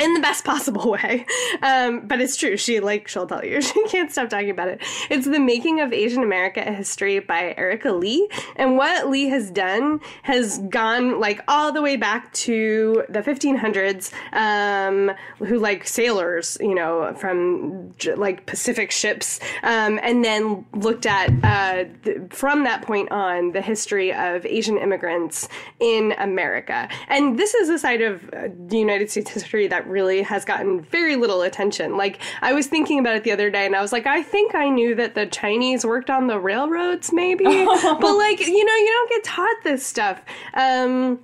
[0.00, 1.24] in the best possible way.
[1.62, 2.56] Um, but it's true.
[2.60, 3.60] She like she'll tell you.
[3.70, 4.80] She can't stop talking about it.
[5.10, 8.28] It's the making of Asian America history by Erika Lee.
[8.56, 14.12] And what Lee has done has gone like all the way back to the 1500s,
[14.32, 21.30] um, who like sailors, you know, from like Pacific ships, um, and then looked at
[21.44, 26.88] uh, th- from that point on the history of Asian immigrants in America.
[27.08, 30.80] And this is a side of uh, the United States history that really has gotten
[30.80, 31.96] very little attention.
[31.96, 34.54] Like, I was thinking about it the other day and I was like, I think
[34.54, 37.44] I knew that the Chinese worked on the railroads, maybe.
[37.44, 40.20] but, like, you know, you don't get taught this stuff.
[40.54, 41.20] Um,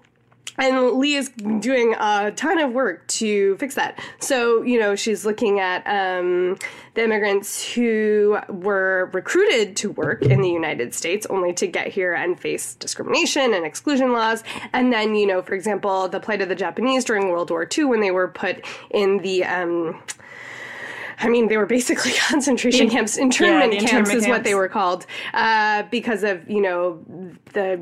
[0.58, 1.28] and Lee is
[1.60, 3.98] doing a ton of work to fix that.
[4.20, 6.56] So, you know, she's looking at um,
[6.94, 12.14] the immigrants who were recruited to work in the United States only to get here
[12.14, 14.42] and face discrimination and exclusion laws.
[14.72, 17.84] And then, you know, for example, the plight of the Japanese during World War II
[17.84, 19.44] when they were put in the.
[19.44, 20.02] Um,
[21.18, 23.16] I mean, they were basically concentration camps.
[23.16, 27.02] Internment yeah, the camps internment is what they were called uh, because of you know
[27.52, 27.80] the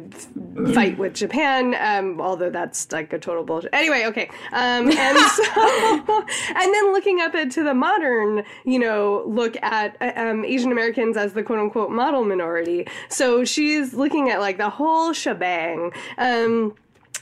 [0.72, 1.74] fight with Japan.
[1.78, 3.70] Um, although that's like a total bullshit.
[3.72, 4.28] Anyway, okay.
[4.52, 5.44] Um, and so,
[6.48, 11.32] and then looking up into the modern, you know, look at um, Asian Americans as
[11.32, 12.86] the quote unquote model minority.
[13.08, 15.92] So she's looking at like the whole shebang.
[16.18, 16.74] Um,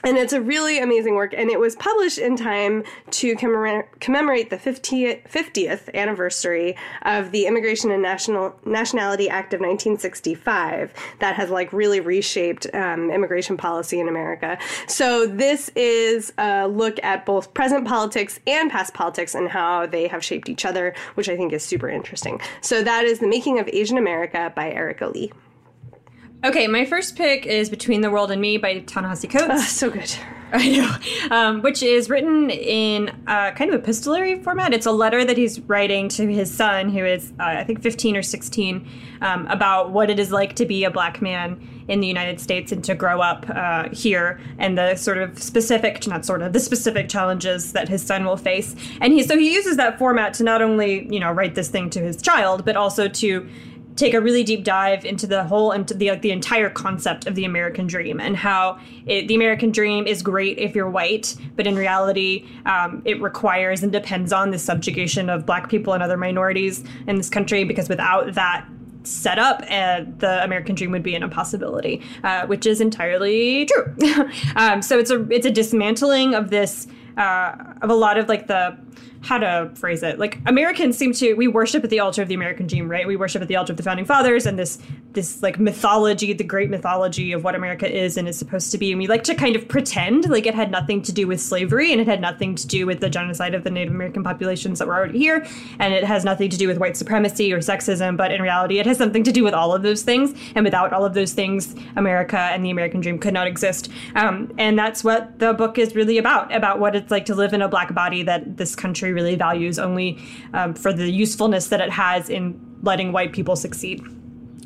[0.04, 4.50] and it's a really amazing work, and it was published in time to commemorate, commemorate
[4.50, 11.50] the 50th, 50th anniversary of the Immigration and National Nationality Act of 1965 that has
[11.50, 14.58] like really reshaped um, immigration policy in America.
[14.86, 20.08] So this is a look at both present politics and past politics and how they
[20.08, 22.40] have shaped each other, which I think is super interesting.
[22.60, 25.32] So that is The Making of Asian America by Erika Lee.
[26.44, 29.46] Okay, my first pick is Between the World and Me by Ta-Nehisi Coates.
[29.48, 30.12] Ah, so good.
[30.52, 30.96] I know,
[31.30, 34.74] um, which is written in uh, kind of epistolary format.
[34.74, 38.16] It's a letter that he's writing to his son, who is, uh, I think, 15
[38.16, 38.86] or 16,
[39.20, 42.72] um, about what it is like to be a black man in the United States
[42.72, 46.60] and to grow up uh, here, and the sort of specific, not sort of, the
[46.60, 48.74] specific challenges that his son will face.
[49.00, 51.88] And he so he uses that format to not only you know write this thing
[51.90, 53.48] to his child, but also to
[53.96, 57.34] take a really deep dive into the whole into the like the entire concept of
[57.34, 61.66] the American dream and how it, the American dream is great if you're white, but
[61.66, 66.16] in reality, um, it requires and depends on the subjugation of Black people and other
[66.16, 68.66] minorities in this country because without that
[69.04, 73.94] set up, uh, the American dream would be an impossibility, uh, which is entirely true.
[74.56, 78.46] um, so it's a it's a dismantling of this uh, of a lot of like
[78.46, 78.76] the
[79.22, 80.18] how to phrase it.
[80.18, 83.06] Like americans seem to we worship at the altar of the american dream right?
[83.06, 84.78] We worship at the altar of the founding fathers and this
[85.12, 88.92] this like mythology the great mythology of what america is and is supposed to be.
[88.92, 91.92] And we like to kind of pretend like it had nothing to do with slavery
[91.92, 94.88] and it had nothing to do with the genocide of the native american populations that
[94.88, 95.46] were already here.
[95.78, 98.86] And it has nothing to do with white supremacy or sexism but in reality it
[98.86, 100.34] has something to do with all of those things.
[100.54, 103.88] And without all of those things america and the american dream could not exist.
[104.16, 107.52] Um, and that's what the book is really about about what it's like to live
[107.52, 110.08] in a black body that this country really values only
[110.52, 112.42] um, for the usefulness that it has in
[112.82, 114.02] letting white people succeed.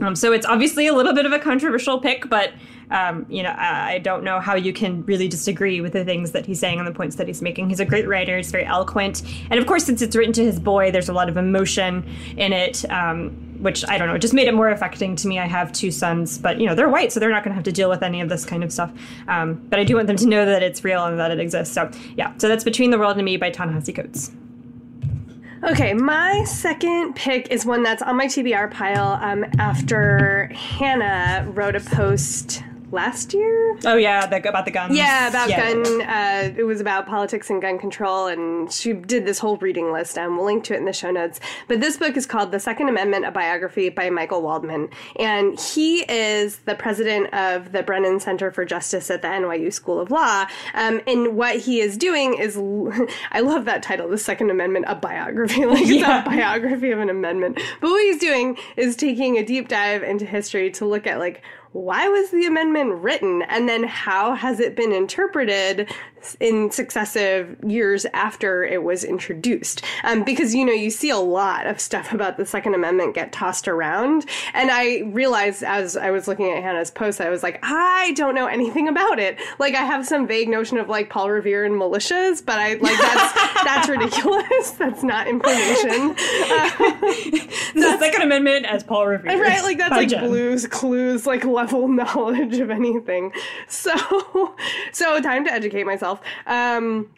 [0.01, 2.53] Um, so it's obviously a little bit of a controversial pick, but
[2.91, 6.47] um, you know I, don't know how you can really disagree with the things that
[6.47, 7.69] he's saying and the points that he's making.
[7.69, 10.61] He's a great writer; he's very eloquent, and of course, since it's written to his
[10.61, 12.05] boy, there's a lot of emotion
[12.37, 12.89] in it.
[12.91, 15.39] Um, which I don't know, it just made it more affecting to me.
[15.39, 17.65] I have two sons, but you know they're white, so they're not going to have
[17.65, 18.93] to deal with any of this kind of stuff.
[19.29, 21.75] Um, but I do want them to know that it's real and that it exists.
[21.75, 24.31] So yeah, so that's Between the World and Me by Ta-Nehisi Coates.
[25.65, 31.75] Okay, my second pick is one that's on my TBR pile um, after Hannah wrote
[31.75, 33.77] a post last year.
[33.85, 34.97] Oh yeah, the, about the guns.
[34.97, 36.03] Yeah, about gun.
[36.03, 40.17] Uh, it was about politics and gun control, and she did this whole reading list.
[40.17, 41.41] And we'll link to it in the show notes.
[41.69, 46.01] But this book is called "The Second Amendment: A Biography" by Michael Waldman, and he
[46.11, 50.47] is the president of the Brennan Center for Justice at the NYU School of Law.
[50.75, 52.57] Um, and what he is doing is,
[53.33, 56.21] I love that title, "The Second Amendment: A Biography." Like yeah.
[56.21, 57.59] it's a biography of an amendment.
[57.81, 61.43] But what he's doing is taking a deep dive into history to look at like
[61.73, 63.43] why was the amendment written?
[63.43, 65.91] And then how has it been interpreted
[66.41, 69.83] in successive years after it was introduced.
[70.05, 73.33] Um, because, you know, you see a lot of stuff about the Second Amendment get
[73.33, 74.27] tossed around.
[74.55, 78.35] And I realized as I was looking at Hannah's post, I was like, I don't
[78.35, 79.39] know anything about it.
[79.59, 82.99] Like, I have some vague notion of like Paul Revere and militias, but I like
[82.99, 83.33] that's
[83.65, 84.71] that's ridiculous.
[84.77, 86.15] That's not information.
[86.47, 86.71] Uh,
[87.75, 89.41] the Second Amendment as Paul Revere.
[89.41, 89.63] Right?
[89.63, 90.29] Like, that's like Jen.
[90.29, 93.33] blues clues, like level knowledge of anything.
[93.69, 94.55] So,
[94.93, 96.16] so time to educate myself myself.
[96.47, 97.11] Um,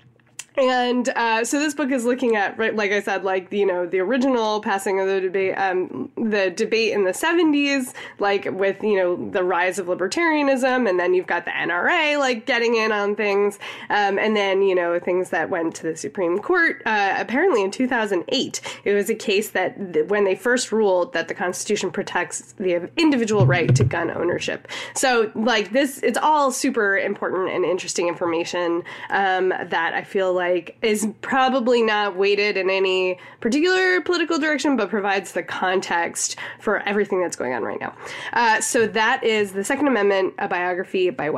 [0.58, 3.86] and uh, so this book is looking at, right, like I said, like you know
[3.86, 8.96] the original passing of the debate, um, the debate in the '70s, like with you
[8.96, 13.14] know the rise of libertarianism, and then you've got the NRA like getting in on
[13.14, 13.58] things,
[13.90, 16.82] um, and then you know things that went to the Supreme Court.
[16.84, 21.28] Uh, apparently, in 2008, it was a case that th- when they first ruled that
[21.28, 24.66] the Constitution protects the individual right to gun ownership.
[24.94, 30.47] So like this, it's all super important and interesting information um, that I feel like
[30.52, 36.80] like is probably not weighted in any particular political direction, but provides the context for
[36.80, 37.94] everything that's going on right now.
[38.32, 41.30] Uh, so that is the Second Amendment, a biography by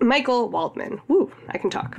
[0.00, 1.00] Michael Waldman.
[1.08, 1.96] Woo, I can talk.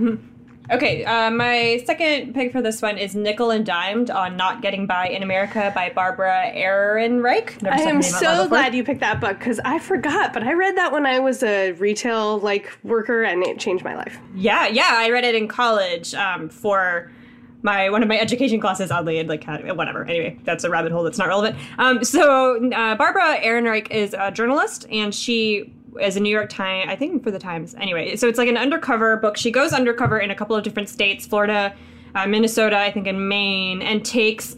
[0.69, 4.85] Okay, uh, my second pick for this one is Nickel and Dimed on Not Getting
[4.85, 7.65] By in America by Barbara Ehrenreich.
[7.65, 10.91] I am so glad you picked that book because I forgot, but I read that
[10.91, 14.19] when I was a retail like worker and it changed my life.
[14.35, 17.13] Yeah, yeah, I read it in college um, for
[17.61, 19.43] my one of my education classes oddly and like
[19.75, 24.15] whatever anyway that's a rabbit hole that's not relevant um, so uh, barbara ehrenreich is
[24.17, 27.75] a journalist and she as a New York Times, I think for the Times.
[27.75, 29.37] Anyway, so it's like an undercover book.
[29.37, 31.75] She goes undercover in a couple of different states, Florida,
[32.15, 34.55] uh, Minnesota, I think, in Maine, and takes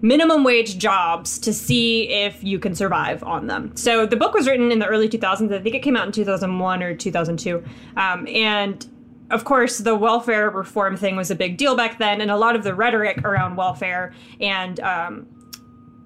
[0.00, 3.74] minimum wage jobs to see if you can survive on them.
[3.76, 5.52] So the book was written in the early 2000s.
[5.52, 7.62] I think it came out in 2001 or 2002.
[7.96, 8.86] Um, and
[9.30, 12.56] of course, the welfare reform thing was a big deal back then, and a lot
[12.56, 15.26] of the rhetoric around welfare and um,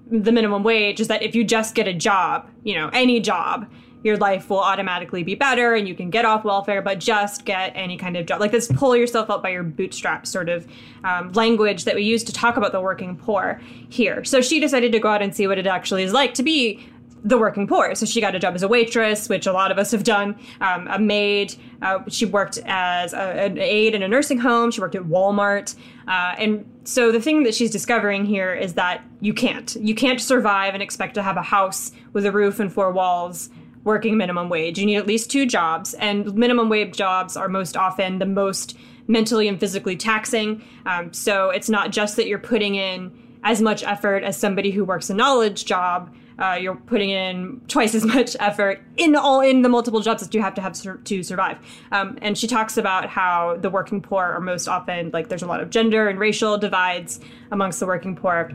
[0.09, 3.69] the minimum wage is that if you just get a job, you know, any job,
[4.03, 7.71] your life will automatically be better and you can get off welfare, but just get
[7.75, 8.39] any kind of job.
[8.39, 10.67] Like this pull yourself up by your bootstraps sort of
[11.03, 14.23] um, language that we use to talk about the working poor here.
[14.23, 16.87] So she decided to go out and see what it actually is like to be
[17.23, 17.95] the working poor.
[17.95, 20.37] So she got a job as a waitress, which a lot of us have done,
[20.61, 21.55] um, a maid.
[21.81, 24.71] Uh, she worked as a, an aide in a nursing home.
[24.71, 25.75] She worked at Walmart.
[26.07, 29.75] Uh, and so the thing that she's discovering here is that you can't.
[29.75, 33.49] You can't survive and expect to have a house with a roof and four walls
[33.87, 34.77] working minimum wage.
[34.77, 38.77] You need at least two jobs, and minimum wage jobs are most often the most
[39.07, 40.61] mentally and physically taxing.
[40.85, 43.11] Um, so it's not just that you're putting in
[43.43, 46.13] as much effort as somebody who works a knowledge job.
[46.37, 50.33] Uh, you're putting in twice as much effort in all in the multiple jobs that
[50.35, 51.57] you have to have sur- to survive.
[51.91, 55.47] Um, and she talks about how the working poor are most often like there's a
[55.47, 57.19] lot of gender and racial divides
[57.51, 58.51] amongst the working poor.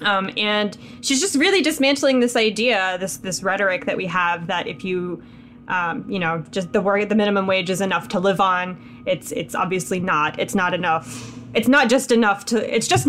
[0.00, 4.66] Um, and she's just really dismantling this idea, this this rhetoric that we have that
[4.66, 5.22] if you,
[5.68, 9.02] um, you know, just the work the minimum wage is enough to live on.
[9.06, 10.38] It's it's obviously not.
[10.38, 11.38] It's not enough.
[11.54, 12.74] It's not just enough to.
[12.74, 13.06] It's just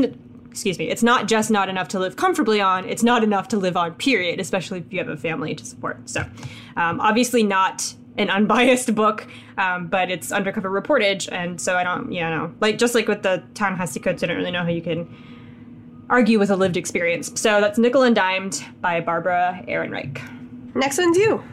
[0.50, 0.90] excuse me.
[0.90, 2.88] It's not just not enough to live comfortably on.
[2.88, 3.96] It's not enough to live on.
[3.96, 4.40] Period.
[4.40, 6.10] Especially if you have a family to support.
[6.10, 6.22] So,
[6.76, 12.12] um, obviously not an unbiased book, um, but it's undercover reportage, and so I don't,
[12.12, 14.82] you know, like just like with the Ta-Nehisi Coates, I don't really know how you
[14.82, 15.08] can
[16.10, 17.32] argue with a lived experience.
[17.40, 20.22] So that's Nickel and Dimed by Barbara Ehrenreich.
[20.76, 21.44] Next one's you.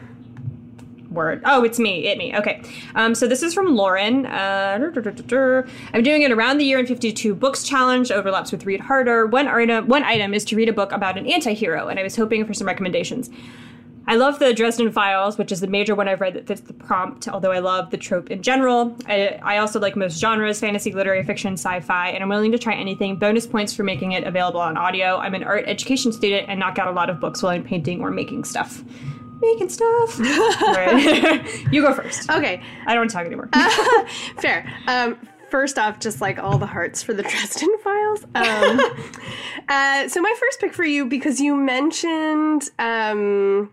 [1.09, 1.41] Word.
[1.45, 2.07] Oh, it's me.
[2.07, 2.33] It me.
[2.37, 2.63] Okay.
[2.95, 4.25] Um, so this is from Lauren.
[4.25, 4.79] Uh,
[5.93, 8.11] I'm doing it around the year in 52 books challenge.
[8.11, 9.25] Overlaps with Read Harder.
[9.27, 12.15] One item, one item is to read a book about an anti-hero, and I was
[12.15, 13.29] hoping for some recommendations.
[14.11, 16.73] I love the Dresden Files, which is the major one I've read that fits the
[16.73, 18.93] prompt, although I love the trope in general.
[19.07, 22.59] I, I, also like most genres fantasy, literary fiction, sci fi, and I'm willing to
[22.59, 23.15] try anything.
[23.15, 25.15] Bonus points for making it available on audio.
[25.15, 28.01] I'm an art education student and knock out a lot of books while I'm painting
[28.01, 28.83] or making stuff.
[29.39, 30.19] Making stuff.
[31.71, 32.29] you go first.
[32.29, 32.61] Okay.
[32.87, 33.47] I don't want to talk anymore.
[33.53, 34.05] uh,
[34.41, 34.69] fair.
[34.87, 38.25] Um, first off, just like all the hearts for the Dresden Files.
[38.35, 38.81] Um,
[39.69, 42.71] uh, so my first pick for you because you mentioned.
[42.77, 43.71] Um,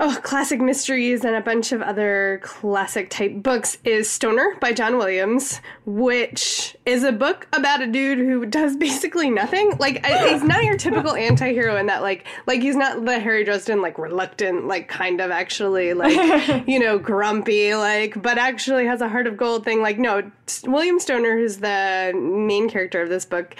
[0.00, 4.96] oh, classic mysteries and a bunch of other classic type books is Stoner by John
[4.96, 9.76] Williams, which is a book about a dude who does basically nothing.
[9.78, 13.82] Like he's not your typical anti-hero in that like like he's not the Harry Dresden
[13.82, 19.08] like reluctant like kind of actually like you know grumpy like but actually has a
[19.08, 19.82] heart of gold thing.
[19.82, 20.30] Like no,
[20.64, 23.54] William Stoner who's the main character of this book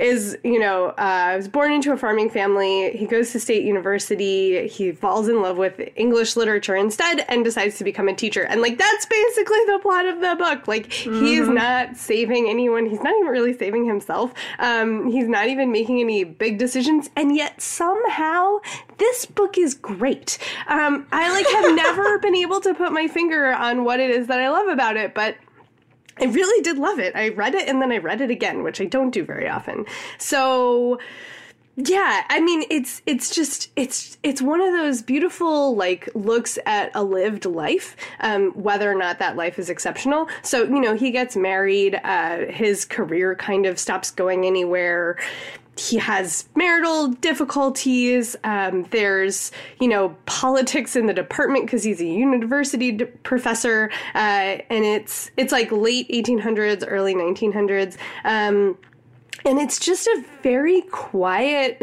[0.00, 2.90] is, you know, uh, was born into a farming family.
[2.92, 4.66] He goes to state university.
[4.66, 8.42] He falls in love with English literature instead and decides to become a teacher.
[8.44, 10.66] And, like, that's basically the plot of the book.
[10.66, 11.24] Like, mm-hmm.
[11.24, 12.86] he's not saving anyone.
[12.86, 14.32] He's not even really saving himself.
[14.58, 17.10] Um, he's not even making any big decisions.
[17.14, 18.60] And yet, somehow,
[18.96, 20.38] this book is great.
[20.66, 24.28] Um, I, like, have never been able to put my finger on what it is
[24.28, 25.36] that I love about it, but
[26.20, 27.16] I really did love it.
[27.16, 29.86] I read it and then I read it again, which I don't do very often.
[30.18, 30.98] So
[31.76, 36.90] yeah, I mean it's it's just it's it's one of those beautiful like looks at
[36.94, 40.28] a lived life, um, whether or not that life is exceptional.
[40.42, 45.16] So you know he gets married, uh, his career kind of stops going anywhere
[45.76, 48.36] he has marital difficulties.
[48.44, 49.50] Um, there's,
[49.80, 55.30] you know, politics in the department because he's a university d- professor, uh, and it's
[55.36, 58.76] it's like late 1800s, early 1900s, um,
[59.44, 61.82] and it's just a very quiet,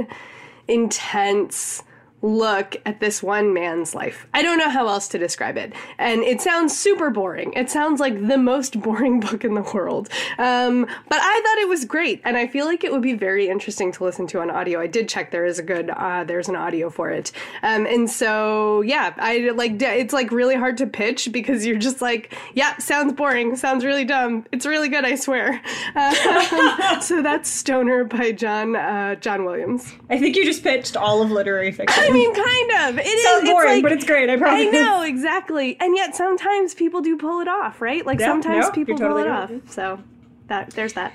[0.68, 1.84] intense
[2.22, 4.28] look at this one man's life.
[4.34, 5.74] I don't know how else to describe it.
[6.00, 7.54] And it sounds super boring.
[7.54, 10.10] It sounds like the most boring book in the world.
[10.38, 12.22] Um, but I thought it was great.
[12.26, 14.80] And I feel like it would be very interesting to listen to on audio.
[14.80, 17.32] I did check there is a good, uh, there's an audio for it.
[17.62, 22.02] Um, and so, yeah, I like, it's like really hard to pitch because you're just
[22.02, 23.56] like, yeah, sounds boring.
[23.56, 24.46] Sounds really dumb.
[24.52, 25.62] It's really good, I swear.
[25.98, 29.94] Um, so that's Stoner by John, uh, John Williams.
[30.10, 32.07] I think you just pitched all of literary fiction.
[32.10, 33.06] I mean, kind of.
[33.06, 34.30] It Sounds is, boring, like, but it's great.
[34.30, 34.68] I promise.
[34.68, 38.06] I know exactly, and yet sometimes people do pull it off, right?
[38.06, 39.52] Like yeah, sometimes no, people totally pull it right.
[39.52, 39.72] off.
[39.72, 40.00] So
[40.48, 41.14] that there's that.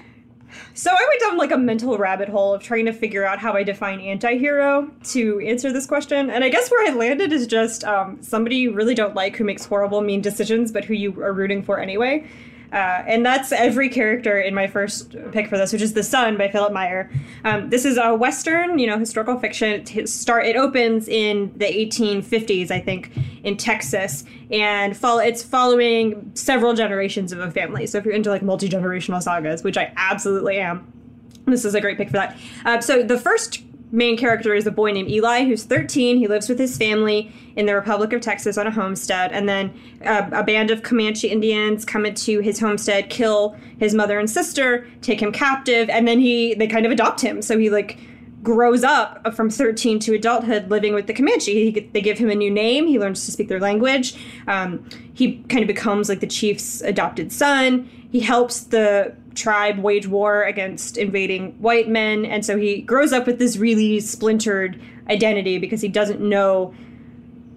[0.74, 3.54] So I went down like a mental rabbit hole of trying to figure out how
[3.54, 6.28] I define anti-hero to answer this question.
[6.28, 9.44] And I guess where I landed is just um, somebody you really don't like who
[9.44, 12.26] makes horrible, mean decisions, but who you are rooting for anyway.
[12.72, 16.38] Uh, and that's every character in my first pick for this, which is The Son
[16.38, 17.10] by Philipp Meyer.
[17.44, 19.84] Um, this is a Western, you know, historical fiction.
[19.94, 23.12] It, start, it opens in the 1850s, I think,
[23.44, 24.24] in Texas.
[24.50, 27.86] And follow, it's following several generations of a family.
[27.86, 30.90] So if you're into like multi generational sagas, which I absolutely am,
[31.46, 32.38] this is a great pick for that.
[32.64, 33.62] Uh, so the first
[33.92, 36.16] main character is a boy named Eli who's 13.
[36.16, 39.30] He lives with his family in the Republic of Texas on a homestead.
[39.32, 39.72] And then
[40.04, 44.86] uh, a band of Comanche Indians come into his homestead, kill his mother and sister,
[45.02, 47.42] take him captive, and then he they kind of adopt him.
[47.42, 47.98] So he like
[48.42, 51.70] grows up from 13 to adulthood living with the Comanche.
[51.70, 52.86] He, they give him a new name.
[52.88, 54.16] He learns to speak their language.
[54.48, 57.88] Um, he kind of becomes like the chief's adopted son.
[58.10, 62.24] He helps the tribe wage war against invading white men.
[62.24, 66.74] And so he grows up with this really splintered identity because he doesn't know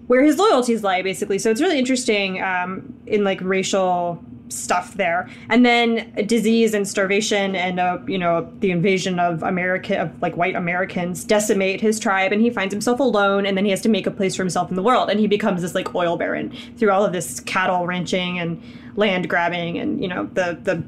[0.06, 1.38] where his loyalties lie, basically.
[1.38, 5.28] So it's really interesting um, in like racial stuff there.
[5.48, 10.36] And then disease and starvation and uh, you know the invasion of America of like
[10.36, 13.46] white Americans decimate his tribe, and he finds himself alone.
[13.46, 15.26] And then he has to make a place for himself in the world, and he
[15.26, 18.62] becomes this like oil baron through all of this cattle ranching and
[18.96, 20.82] land grabbing, and you know the the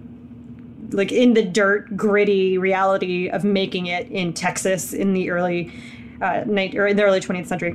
[0.91, 5.72] like in the dirt, gritty reality of making it in Texas in the early
[6.20, 7.72] uh, night or in the early 20th century,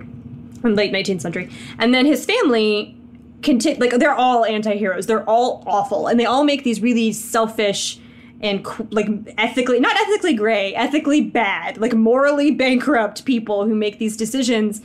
[0.63, 1.49] late 19th century,
[1.79, 2.97] and then his family
[3.41, 5.05] continue like they're all anti-heroes.
[5.05, 7.99] They're all awful, and they all make these really selfish
[8.41, 9.07] and like
[9.37, 14.81] ethically not ethically gray, ethically bad, like morally bankrupt people who make these decisions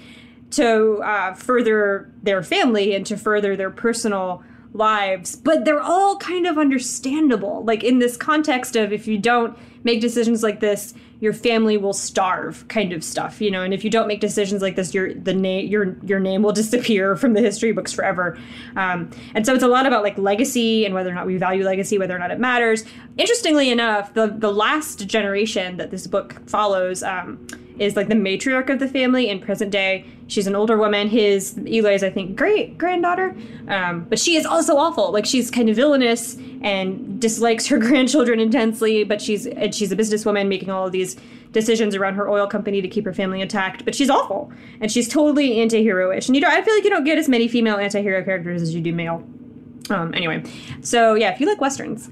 [0.51, 4.43] to uh, further their family and to further their personal
[4.73, 7.65] lives, but they're all kind of understandable.
[7.65, 11.93] Like in this context of if you don't make decisions like this, your family will
[11.93, 13.63] starve, kind of stuff, you know.
[13.63, 16.53] And if you don't make decisions like this, your the name your your name will
[16.63, 18.39] disappear from the history books forever.
[18.77, 21.65] Um, and so it's a lot about like legacy and whether or not we value
[21.65, 22.85] legacy, whether or not it matters.
[23.17, 27.03] Interestingly enough, the the last generation that this book follows.
[27.03, 27.47] Um,
[27.79, 30.05] is like the matriarch of the family in present day.
[30.29, 31.09] She's an older woman.
[31.09, 33.35] His Eli's, I think, great granddaughter.
[33.67, 35.11] Um, but she is also awful.
[35.11, 39.05] Like she's kind of villainous and dislikes her grandchildren intensely.
[39.05, 41.17] But she's and she's a businesswoman making all of these
[41.53, 43.85] decisions around her oil company to keep her family intact.
[43.87, 46.29] But she's awful and she's totally anti-heroish.
[46.29, 48.75] And you know, I feel like you don't get as many female anti-hero characters as
[48.75, 49.25] you do male.
[49.91, 50.43] Um, anyway,
[50.83, 52.11] so yeah, if you like westerns,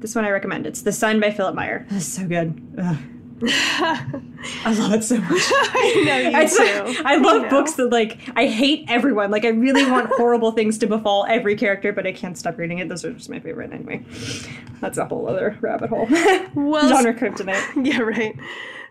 [0.00, 0.66] this one I recommend.
[0.66, 1.86] It's The Son by Philipp Meyer.
[1.90, 2.60] It's so good.
[2.76, 2.96] Ugh.
[3.44, 5.30] I love it so much.
[5.32, 7.02] I know you It's too.
[7.04, 9.30] I love books that like I hate everyone.
[9.30, 12.78] Like I really want horrible things to befall every character, but I can't stop reading
[12.78, 12.88] it.
[12.88, 14.04] Those are just my favorite anyway.
[14.80, 16.08] That's a whole other rabbit hole.
[16.54, 17.86] Well, Genre kryptonite.
[17.86, 18.36] Yeah, right.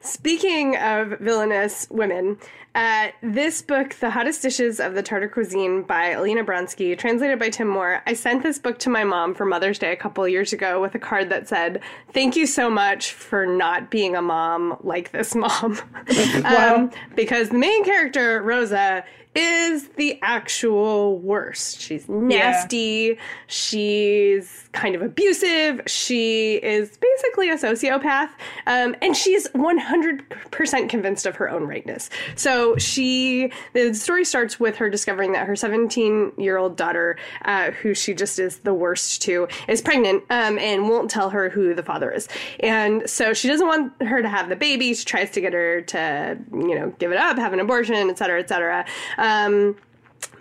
[0.01, 2.37] Speaking of villainous women,
[2.73, 7.49] uh, this book, The Hottest Dishes of the Tartar Cuisine by Alina Bronsky, translated by
[7.49, 10.53] Tim Moore, I sent this book to my mom for Mother's Day a couple years
[10.53, 11.81] ago with a card that said,
[12.13, 15.81] Thank you so much for not being a mom like this mom.
[16.45, 19.03] um, because the main character, Rosa,
[19.33, 21.79] is the actual worst.
[21.79, 23.17] She's nasty.
[23.47, 25.81] She's kind of abusive.
[25.87, 28.29] She is basically a sociopath.
[28.67, 32.09] Um, and she's 100% convinced of her own rightness.
[32.35, 37.71] So she, the story starts with her discovering that her 17 year old daughter, uh,
[37.71, 41.73] who she just is the worst to, is pregnant um, and won't tell her who
[41.73, 42.27] the father is.
[42.59, 44.93] And so she doesn't want her to have the baby.
[44.93, 48.17] She tries to get her to, you know, give it up, have an abortion, et
[48.17, 48.85] cetera, et cetera.
[49.21, 49.77] Um,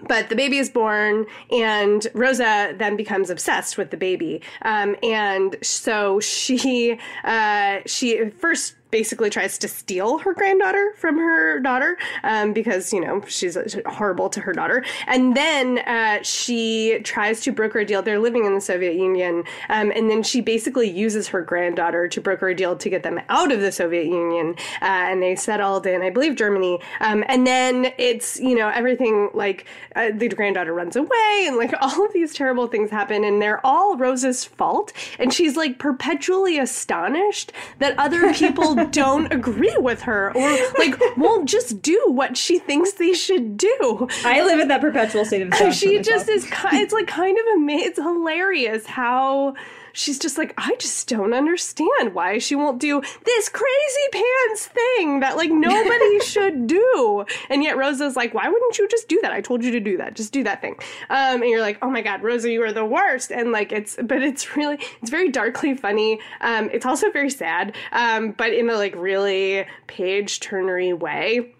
[0.06, 4.40] but the baby is born, and Rosa then becomes obsessed with the baby.
[4.62, 11.60] Um, and so she uh, she first basically tries to steal her granddaughter from her
[11.60, 14.84] daughter um, because you know she's horrible to her daughter.
[15.06, 18.02] And then uh, she tries to broker a deal.
[18.02, 22.20] They're living in the Soviet Union, um, and then she basically uses her granddaughter to
[22.20, 24.54] broker a deal to get them out of the Soviet Union.
[24.82, 26.80] Uh, and they settled in, I believe, Germany.
[27.00, 29.66] Um, and then it's you know everything like
[29.96, 33.64] uh, the granddaughter runs away, and like all of these terrible things happen, and they're
[33.64, 34.92] all Rosa's fault.
[35.18, 41.48] And she's like perpetually astonished that other people don't agree with her or like won't
[41.48, 44.08] just do what she thinks they should do.
[44.24, 45.74] I live in that perpetual state of.
[45.74, 46.46] She just is.
[46.72, 47.88] It's like kind of amazing.
[47.88, 49.54] It's hilarious how
[50.00, 55.20] she's just like I just don't understand why she won't do this crazy pants thing
[55.20, 57.24] that like nobody should do.
[57.48, 59.32] And yet Rosa's like, why wouldn't you just do that?
[59.32, 60.14] I told you to do that.
[60.14, 60.76] Just do that thing.
[61.10, 63.30] Um, and you're like, oh my god, Rosa, you are the worst.
[63.30, 66.18] And like it's, but it's really, it's very darkly funny.
[66.40, 67.76] Um, it's also very sad.
[67.92, 71.54] Um, but in a like really page turnery way.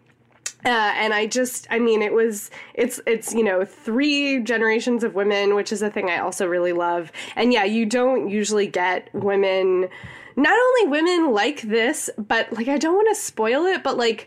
[0.65, 5.15] Uh, and I just, I mean, it was, it's, it's, you know, three generations of
[5.15, 7.11] women, which is a thing I also really love.
[7.37, 9.89] And yeah, you don't usually get women,
[10.37, 14.27] not only women like this, but like, I don't want to spoil it, but like,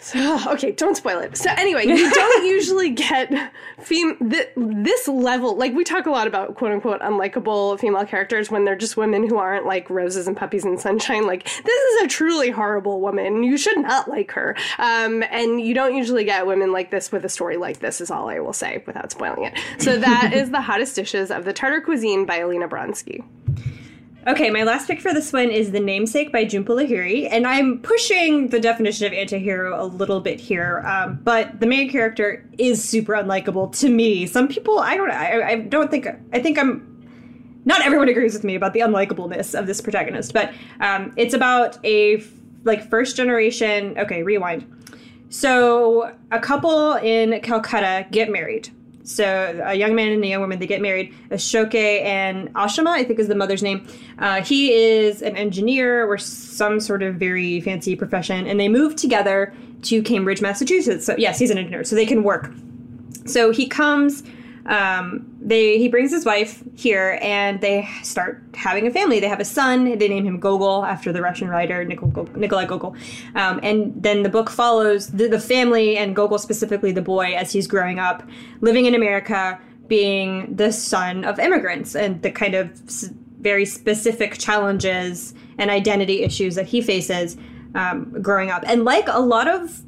[0.00, 1.36] so, okay, don't spoil it.
[1.36, 3.30] So anyway, you don't usually get
[3.78, 5.56] fem- th- this level.
[5.56, 9.28] Like we talk a lot about quote unquote unlikable female characters when they're just women
[9.28, 11.26] who aren't like roses and puppies and sunshine.
[11.26, 13.42] Like this is a truly horrible woman.
[13.42, 14.56] You should not like her.
[14.78, 18.00] Um, and you don't usually get women like this with a story like this.
[18.00, 19.58] Is all I will say without spoiling it.
[19.78, 23.24] So that is the hottest dishes of the Tartar cuisine by Alina Bronsky.
[24.26, 27.78] Okay, my last pick for this one is The Namesake by Jhumpa Lahiri, and I'm
[27.78, 32.82] pushing the definition of antihero a little bit here, um, but the main character is
[32.86, 34.26] super unlikable to me.
[34.26, 36.84] Some people, I don't, I, I don't think, I think I'm.
[37.64, 41.78] Not everyone agrees with me about the unlikableness of this protagonist, but um, it's about
[41.84, 42.22] a
[42.64, 43.96] like first generation.
[43.98, 44.66] Okay, rewind.
[45.28, 48.70] So a couple in Calcutta get married.
[49.08, 51.14] So a young man and a young woman they get married.
[51.30, 53.86] Ashoke and Ashima, I think is the mother's name.
[54.18, 58.96] Uh, he is an engineer or some sort of very fancy profession, and they move
[58.96, 61.06] together to Cambridge, Massachusetts.
[61.06, 62.52] So yes, he's an engineer, so they can work.
[63.24, 64.22] So he comes.
[64.68, 69.18] Um, they he brings his wife here, and they start having a family.
[69.18, 69.98] They have a son.
[69.98, 72.94] They name him Gogol after the Russian writer Nikolai Gogol.
[73.34, 77.50] Um, and then the book follows the, the family and Gogol specifically the boy as
[77.50, 78.22] he's growing up,
[78.60, 82.70] living in America, being the son of immigrants, and the kind of
[83.40, 87.38] very specific challenges and identity issues that he faces
[87.74, 88.64] um, growing up.
[88.66, 89.80] And like a lot of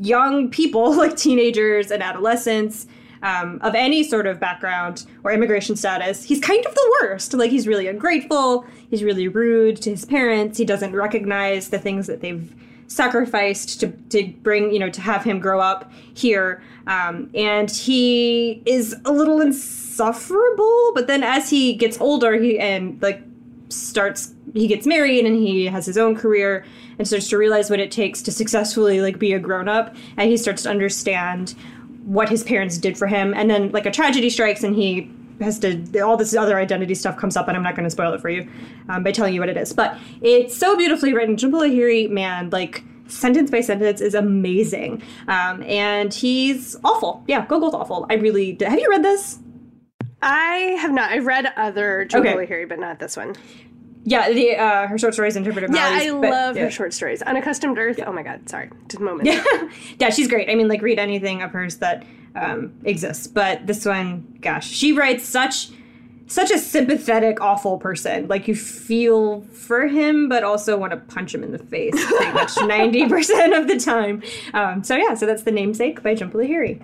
[0.00, 2.86] young people, like teenagers and adolescents,
[3.22, 7.34] um, of any sort of background or immigration status, he's kind of the worst.
[7.34, 12.06] Like, he's really ungrateful, he's really rude to his parents, he doesn't recognize the things
[12.06, 12.54] that they've
[12.88, 16.62] sacrificed to, to bring, you know, to have him grow up here.
[16.86, 23.00] Um, and he is a little insufferable, but then as he gets older, he and
[23.00, 23.22] like
[23.68, 26.64] starts he gets married and he has his own career
[26.98, 30.28] and starts to realize what it takes to successfully like be a grown up and
[30.28, 31.54] he starts to understand
[32.04, 35.58] what his parents did for him and then like a tragedy strikes and he has
[35.58, 38.20] to all this other identity stuff comes up and i'm not going to spoil it
[38.20, 38.48] for you
[38.88, 42.50] um, by telling you what it is but it's so beautifully written Jhumpa Lahiri man
[42.50, 48.52] like sentence by sentence is amazing um, and he's awful yeah gogol's awful i really
[48.52, 48.68] did.
[48.68, 49.38] have you read this
[50.22, 51.10] I have not.
[51.10, 52.64] I've read other Jubilee okay.
[52.64, 53.34] But not this one.
[54.04, 55.72] Yeah, the uh, her short stories interpreted.
[55.72, 56.64] Yeah, I but, love yeah.
[56.64, 57.22] her short stories.
[57.22, 57.98] Unaccustomed Earth.
[57.98, 58.08] Yeah.
[58.08, 59.28] Oh my god, sorry, just a moment.
[59.28, 59.44] Yeah,
[60.00, 60.50] yeah, she's great.
[60.50, 64.92] I mean, like read anything of hers that um, exists, but this one, gosh, she
[64.92, 65.70] writes such
[66.26, 68.26] such a sympathetic, awful person.
[68.26, 72.32] Like you feel for him, but also want to punch him in the face pretty
[72.32, 74.22] much ninety percent of the time.
[74.52, 76.82] Um, so yeah, so that's the namesake by Jhumpa Lahiri.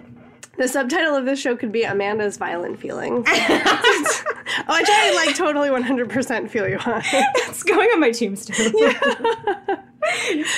[0.58, 3.24] The subtitle of this show could be Amanda's Violent Feelings.
[3.30, 7.00] oh, I try to like totally 100% feel you on.
[7.04, 8.72] it's going on my tombstone.
[8.74, 8.98] Yeah.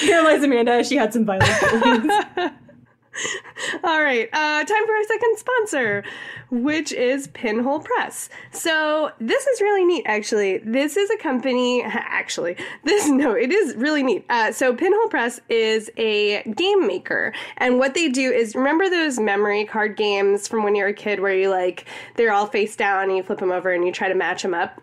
[0.01, 2.13] Paralyzed Amanda, she had some violent feelings.
[3.85, 6.05] All right, uh, time for our second sponsor,
[6.51, 8.29] which is Pinhole Press.
[8.53, 10.59] So this is really neat, actually.
[10.59, 14.25] This is a company, actually, this, no, it is really neat.
[14.29, 19.19] Uh, so Pinhole Press is a game maker, and what they do is, remember those
[19.19, 21.87] memory card games from when you were a kid where you like,
[22.17, 24.55] they're all face down and you flip them over and you try to match them
[24.55, 24.81] up?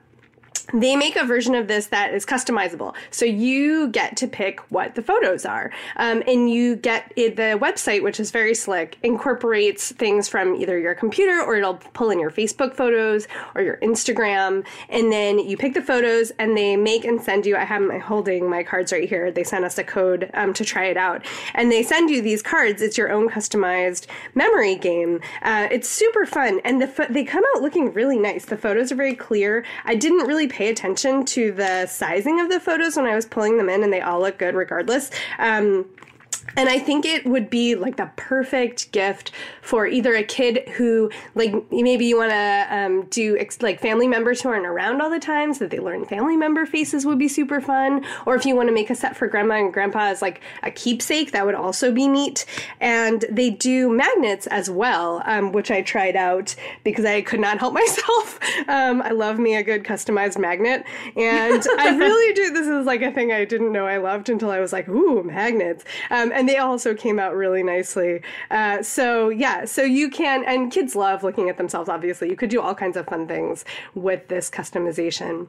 [0.74, 2.96] They make a version of this that is customizable.
[3.12, 5.72] So you get to pick what the photos are.
[5.98, 10.78] Um, and you get it, the website, which is very slick, incorporates things from either
[10.80, 14.66] your computer or it'll pull in your Facebook photos or your Instagram.
[14.90, 17.56] And then you pick the photos and they make and send you.
[17.56, 19.32] I have my holding my cards right here.
[19.32, 21.26] They sent us a code um, to try it out.
[21.54, 22.82] And they send you these cards.
[22.82, 25.22] It's your own customized memory game.
[25.42, 26.60] Uh, it's super fun.
[26.64, 28.46] And the fo- they come out looking really nice.
[28.46, 29.64] The photos are very clear.
[29.86, 33.58] I didn't really pay attention to the sizing of the photos when I was pulling
[33.58, 35.12] them in, and they all look good regardless.
[35.40, 35.86] Um,
[36.56, 39.32] and I think it would be like the perfect gift
[39.62, 44.08] for either a kid who, like, maybe you want to um, do ex- like family
[44.08, 47.20] members who aren't around all the time so that they learn family member faces would
[47.20, 48.06] be super fun.
[48.26, 50.72] Or if you want to make a set for grandma and grandpa as like a
[50.72, 52.46] keepsake, that would also be neat.
[52.80, 57.60] And they do magnets as well, um, which I tried out because I could not
[57.60, 58.40] help myself.
[58.68, 60.84] Um, I love me a good customized magnet.
[61.16, 62.52] And I really do.
[62.52, 65.24] This is like a thing I didn't know I loved until I was like, ooh,
[65.24, 65.84] magnets.
[66.10, 68.22] Um, and they also came out really nicely.
[68.52, 71.90] Uh, so yeah, so you can, and kids love looking at themselves.
[71.90, 73.66] Obviously, you could do all kinds of fun things
[73.96, 75.48] with this customization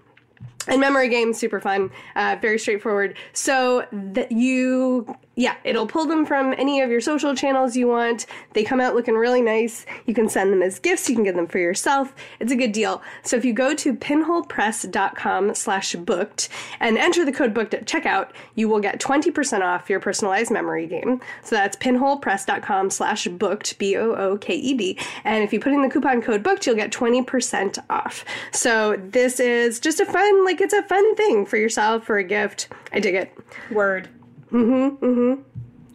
[0.69, 5.07] and memory games super fun uh, very straightforward so that you
[5.39, 8.27] yeah, it'll pull them from any of your social channels you want.
[8.55, 9.87] They come out looking really nice.
[10.05, 11.09] You can send them as gifts.
[11.09, 12.13] You can get them for yourself.
[12.41, 13.01] It's a good deal.
[13.23, 16.49] So if you go to pinholepress.com slash booked
[16.81, 20.89] and enter the code booked at checkout, you will get 20% off your personalized memory
[20.89, 21.21] game.
[21.45, 24.99] So that's pinholepress.com slash booked, B-O-O-K-E-D.
[25.23, 28.25] And if you put in the coupon code booked, you'll get 20% off.
[28.51, 32.25] So this is just a fun, like it's a fun thing for yourself, for a
[32.25, 32.69] gift.
[32.93, 33.33] I dig it.
[33.71, 34.09] Word.
[34.53, 35.05] Mm-hmm.
[35.05, 35.43] Mm-hmm.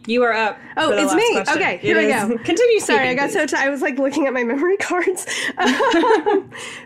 [0.06, 0.58] You are up.
[0.76, 1.32] Oh, it's me.
[1.32, 1.56] Question.
[1.56, 2.22] Okay, here it we is.
[2.24, 2.38] go.
[2.44, 2.80] Continue.
[2.80, 3.50] Sorry, I got please.
[3.50, 5.22] so I was like looking at my memory cards.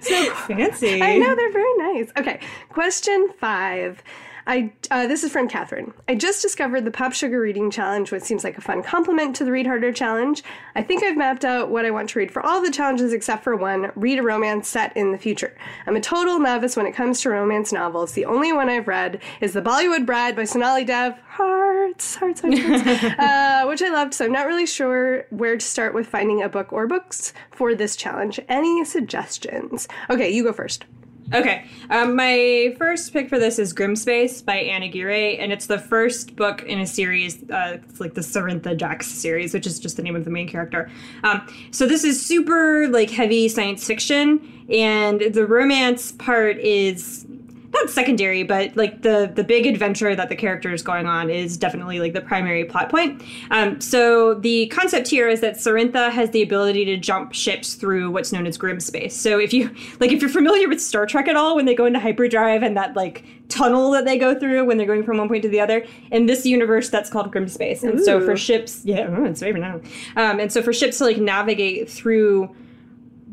[0.00, 1.02] so fancy.
[1.02, 2.10] I know they're very nice.
[2.16, 4.02] Okay, question five.
[4.48, 5.92] I uh, this is from Catherine.
[6.08, 9.44] I just discovered the Pop Sugar Reading Challenge, which seems like a fun complement to
[9.44, 10.42] the Read Harder Challenge.
[10.74, 13.44] I think I've mapped out what I want to read for all the challenges except
[13.44, 15.54] for one: read a romance set in the future.
[15.86, 18.12] I'm a total novice when it comes to romance novels.
[18.12, 21.18] The only one I've read is The Bollywood Bride by Sonali Dev.
[21.28, 24.14] Hearts, hearts, hearts, hearts uh, which I loved.
[24.14, 27.74] So I'm not really sure where to start with finding a book or books for
[27.74, 28.40] this challenge.
[28.48, 29.88] Any suggestions?
[30.08, 30.86] Okay, you go first.
[31.34, 31.64] Okay.
[31.90, 36.36] Um, my first pick for this is Grimspace by Anna Aguirre, and it's the first
[36.36, 37.42] book in a series.
[37.50, 40.48] Uh, it's like the Sirantha Jax series, which is just the name of the main
[40.48, 40.90] character.
[41.24, 47.26] Um, so this is super like heavy science fiction, and the romance part is
[47.72, 51.56] not secondary, but like the the big adventure that the character is going on is
[51.56, 53.22] definitely like the primary plot point.
[53.50, 58.10] Um, so the concept here is that Sirantha has the ability to jump ships through
[58.10, 59.14] what's known as grim space.
[59.14, 61.84] So if you like, if you're familiar with Star Trek at all, when they go
[61.84, 65.28] into hyperdrive and that like tunnel that they go through when they're going from one
[65.28, 67.82] point to the other, in this universe that's called grim space.
[67.82, 68.04] And Ooh.
[68.04, 69.80] so for ships, yeah, oh, it's favorite now.
[70.16, 72.54] Um, and so for ships to like navigate through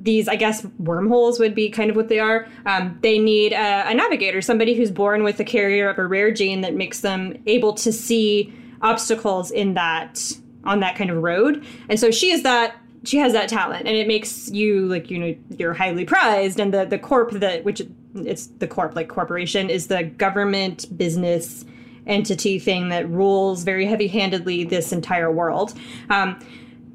[0.06, 2.48] these, I guess, wormholes would be kind of what they are.
[2.66, 6.32] Um, they need a, a, navigator, somebody who's born with a carrier of a rare
[6.32, 10.32] gene that makes them able to see obstacles in that
[10.64, 11.66] on that kind of road.
[11.90, 15.18] And so she is that she has that talent, and it makes you like you
[15.18, 16.60] know you're highly prized.
[16.60, 17.82] And the the corp that which
[18.16, 21.66] it's the corp like corporation is the government business
[22.08, 25.74] entity thing that rules very heavy handedly this entire world.
[26.10, 26.40] Um,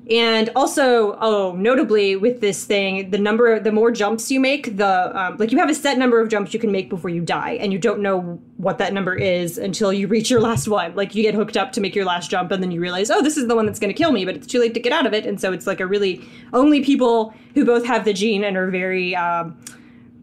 [0.09, 5.16] And also, oh, notably with this thing, the number, the more jumps you make, the
[5.16, 7.53] um, like you have a set number of jumps you can make before you die,
[7.61, 10.96] and you don't know what that number is until you reach your last one.
[10.96, 13.22] Like you get hooked up to make your last jump, and then you realize, oh,
[13.22, 14.92] this is the one that's going to kill me, but it's too late to get
[14.92, 15.26] out of it.
[15.26, 18.70] And so it's like a really only people who both have the gene and are
[18.70, 19.57] very um,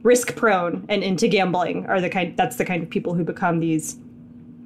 [0.04, 2.36] risk prone and into gambling are the kind.
[2.36, 3.98] That's the kind of people who become these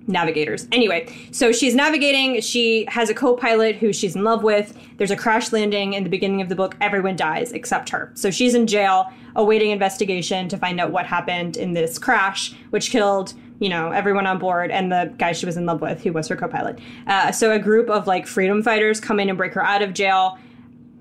[0.08, 0.68] navigators.
[0.72, 2.41] Anyway, so she's navigating.
[2.41, 4.78] She has a co pilot who she's in love with.
[4.97, 6.76] There's a crash landing in the beginning of the book.
[6.82, 8.12] Everyone dies except her.
[8.16, 12.91] So she's in jail awaiting investigation to find out what happened in this crash, which
[12.91, 13.34] killed.
[13.60, 16.28] You know, everyone on board and the guy she was in love with, who was
[16.30, 16.80] her co pilot.
[17.06, 19.93] Uh, so, a group of like freedom fighters come in and break her out of
[19.93, 20.39] jail.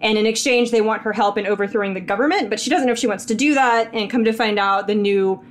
[0.02, 2.92] And in exchange, they want her help in overthrowing the government, but she doesn't know
[2.92, 3.92] if she wants to do that.
[3.94, 5.42] And come to find out, the new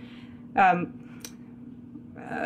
[0.56, 0.99] um,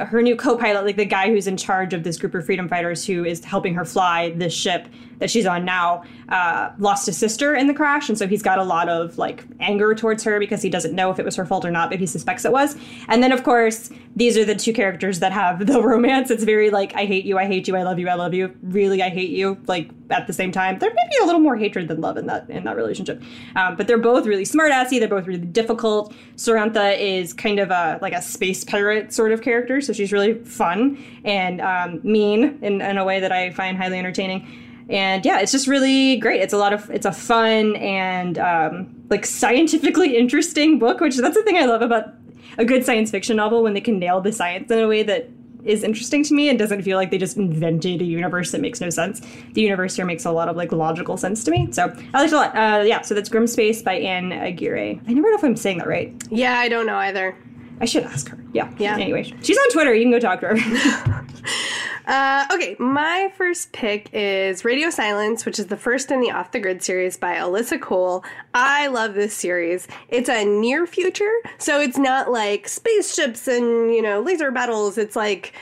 [0.06, 3.06] her new co-pilot, like the guy who's in charge of this group of freedom fighters
[3.06, 4.88] who is helping her fly this ship
[5.24, 8.60] that she's on now, uh, lost a sister in the crash, and so he's got
[8.60, 11.46] a lot of like anger towards her because he doesn't know if it was her
[11.46, 12.76] fault or not, but he suspects it was.
[13.08, 16.30] And then of course, these are the two characters that have the romance.
[16.30, 18.54] It's very like I hate you, I hate you, I love you, I love you.
[18.64, 19.58] Really, I hate you.
[19.66, 22.26] Like at the same time, there may be a little more hatred than love in
[22.26, 23.24] that in that relationship.
[23.56, 25.00] Um, but they're both really smart smartassy.
[25.00, 26.14] They're both really difficult.
[26.36, 30.34] Sirantha is kind of a like a space pirate sort of character, so she's really
[30.44, 34.48] fun and um, mean in, in a way that I find highly entertaining
[34.90, 38.94] and yeah it's just really great it's a lot of it's a fun and um,
[39.10, 42.14] like scientifically interesting book which that's the thing i love about
[42.58, 45.30] a good science fiction novel when they can nail the science in a way that
[45.66, 48.82] is interesting to me and doesn't feel like they just invented a universe that makes
[48.82, 49.22] no sense.
[49.54, 51.72] The universe here makes a lot of like logical sense to me.
[51.72, 52.56] So I liked it a lot.
[52.56, 55.00] Uh, yeah, so that's Grimspace by Ann Aguirre.
[55.08, 56.14] I never know if I'm saying that right.
[56.30, 57.38] Yeah, I don't know either.
[57.80, 58.38] I should ask her.
[58.54, 58.72] Yeah.
[58.78, 58.98] Yeah.
[58.98, 59.94] Anyway, she's on Twitter.
[59.94, 60.56] You can go talk to her.
[62.06, 66.52] Uh, okay, my first pick is Radio Silence, which is the first in the Off
[66.52, 68.26] the Grid series by Alyssa Cole.
[68.54, 69.88] I love this series.
[70.10, 74.98] It's a near future, so it's not like spaceships and, you know, laser battles.
[74.98, 75.54] It's like,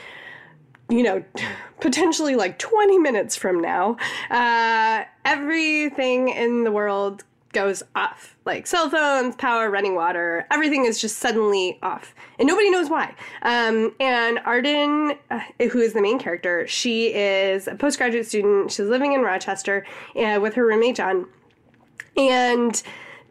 [0.90, 1.24] you know,
[1.80, 3.98] potentially like 20 minutes from now.
[4.30, 8.36] Uh, everything in the world goes off.
[8.46, 12.14] Like cell phones, power, running water, everything is just suddenly off.
[12.40, 13.14] And nobody knows why.
[13.44, 15.42] Um, and Arden, uh,
[15.72, 18.72] who is the main character, she is a postgraduate student.
[18.72, 19.86] She's living in Rochester
[20.16, 21.28] uh, with her roommate, John.
[22.18, 22.82] And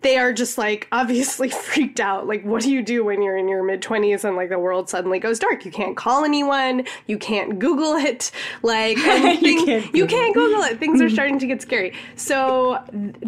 [0.03, 2.27] they are just like obviously freaked out.
[2.27, 4.89] Like, what do you do when you're in your mid 20s and like the world
[4.89, 5.65] suddenly goes dark?
[5.65, 8.31] You can't call anyone, you can't Google it.
[8.63, 8.97] Like,
[9.43, 10.79] you, can't you can't Google it.
[10.79, 11.93] Things are starting to get scary.
[12.17, 12.79] So,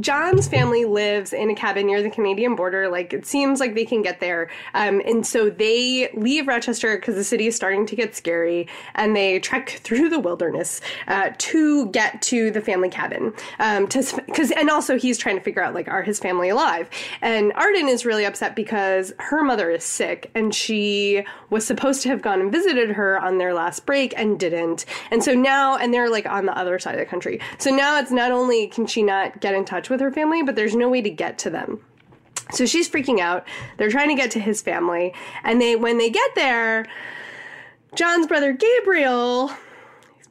[0.00, 2.88] John's family lives in a cabin near the Canadian border.
[2.88, 4.50] Like, it seems like they can get there.
[4.74, 9.14] Um, and so they leave Rochester because the city is starting to get scary and
[9.14, 13.32] they trek through the wilderness uh, to get to the family cabin.
[13.58, 14.02] Um, to,
[14.34, 16.61] cause, and also he's trying to figure out, like, are his family alive?
[16.62, 16.88] Alive.
[17.20, 22.08] And Arden is really upset because her mother is sick and she was supposed to
[22.08, 24.84] have gone and visited her on their last break and didn't.
[25.10, 27.40] And so now, and they're like on the other side of the country.
[27.58, 30.56] So now it's not only can she not get in touch with her family, but
[30.56, 31.80] there's no way to get to them.
[32.52, 33.46] So she's freaking out.
[33.76, 35.14] They're trying to get to his family.
[35.42, 36.86] And they when they get there,
[37.94, 39.50] John's brother Gabriel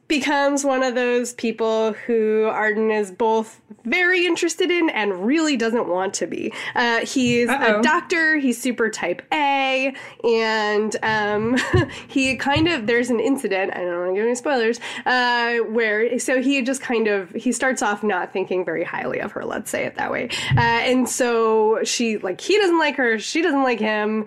[0.08, 5.88] becomes one of those people who Arden is both very interested in and really doesn't
[5.88, 6.52] want to be.
[6.74, 7.80] Uh, he's Uh-oh.
[7.80, 11.56] a doctor, he's super type A, and um,
[12.08, 16.18] he kind of, there's an incident, I don't want to give any spoilers, uh, where,
[16.18, 19.70] so he just kind of, he starts off not thinking very highly of her, let's
[19.70, 20.28] say it that way.
[20.56, 24.26] Uh, and so she, like, he doesn't like her, she doesn't like him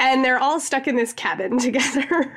[0.00, 2.32] and they're all stuck in this cabin together.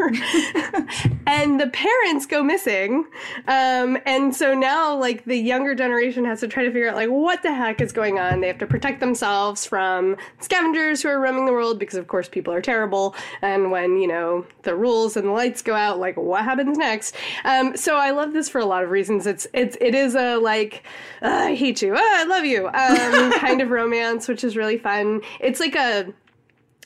[1.26, 3.06] and the parents go missing.
[3.48, 7.10] Um, and so now, like, the younger generation has to try to figure out, like,
[7.10, 8.42] what the heck is going on.
[8.42, 12.28] They have to protect themselves from scavengers who are roaming the world because, of course,
[12.28, 13.16] people are terrible.
[13.42, 17.16] And when, you know, the rules and the lights go out, like, what happens next?
[17.46, 19.26] Um, so I love this for a lot of reasons.
[19.26, 20.84] It's, it's, it is a, like,
[21.22, 25.22] uh, I hate you, I love you um, kind of romance, which is really fun.
[25.40, 26.14] It's like a,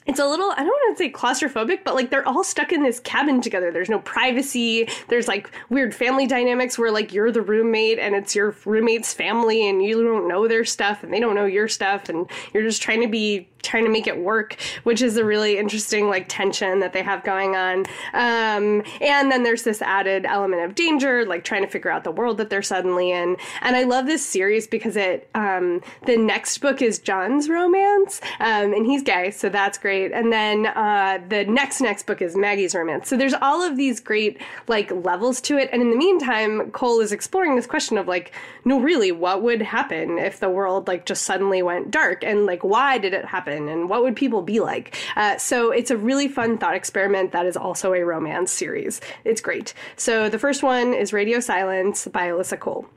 [0.07, 2.83] it's a little i don't want to say claustrophobic but like they're all stuck in
[2.83, 3.71] this cabin together.
[3.71, 4.87] There's no privacy.
[5.07, 9.67] There's like weird family dynamics where like you're the roommate and it's your roommate's family
[9.67, 12.81] and you don't know their stuff and they don't know your stuff and you're just
[12.81, 16.79] trying to be trying to make it work which is a really interesting like tension
[16.79, 17.79] that they have going on.
[18.13, 22.11] Um, and then there's this added element of danger like trying to figure out the
[22.11, 23.37] world that they're suddenly in.
[23.61, 28.73] And i love this series because it um, the next book is john's romance um,
[28.73, 30.17] and he's gay so that's great great.
[30.17, 33.07] And then uh, the next next book is Maggie's Romance.
[33.07, 35.69] So there's all of these great like levels to it.
[35.71, 38.31] And in the meantime, Cole is exploring this question of like,
[38.65, 42.23] no, really, what would happen if the world like just suddenly went dark?
[42.23, 43.67] And like, why did it happen?
[43.69, 44.95] And what would people be like?
[45.15, 49.01] Uh, so it's a really fun thought experiment that is also a romance series.
[49.23, 49.73] It's great.
[49.95, 52.87] So the first one is Radio Silence by Alyssa Cole.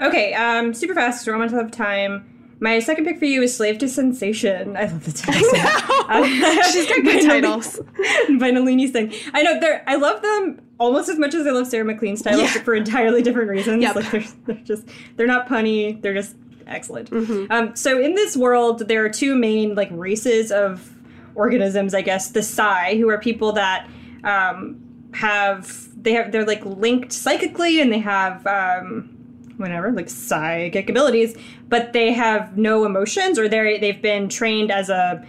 [0.00, 1.28] Okay, um, super fast.
[1.28, 2.33] Out of time.
[2.64, 4.74] My second pick for you is Slave to Sensation.
[4.74, 6.62] I love the title.
[6.72, 7.78] She's got good titles.
[8.40, 9.12] by Nalini Singh.
[9.34, 9.84] I know they're.
[9.86, 12.62] I love them almost as much as I love Sarah MacLean's titles, Yeah.
[12.62, 13.82] for entirely different reasons.
[13.82, 13.96] Yep.
[13.96, 16.00] Like they're, they're just they're not punny.
[16.00, 16.36] They're just
[16.66, 17.12] excellent.
[17.50, 20.90] Um, so in this world, there are two main like races of
[21.34, 21.92] organisms.
[21.92, 23.86] I guess the Psy, who are people that
[24.24, 24.80] um,
[25.12, 28.46] have they have they're like linked psychically, and they have.
[28.46, 29.10] Um,
[29.56, 31.36] whatever, like psychic abilities,
[31.68, 35.24] but they have no emotions or they're they've been trained as a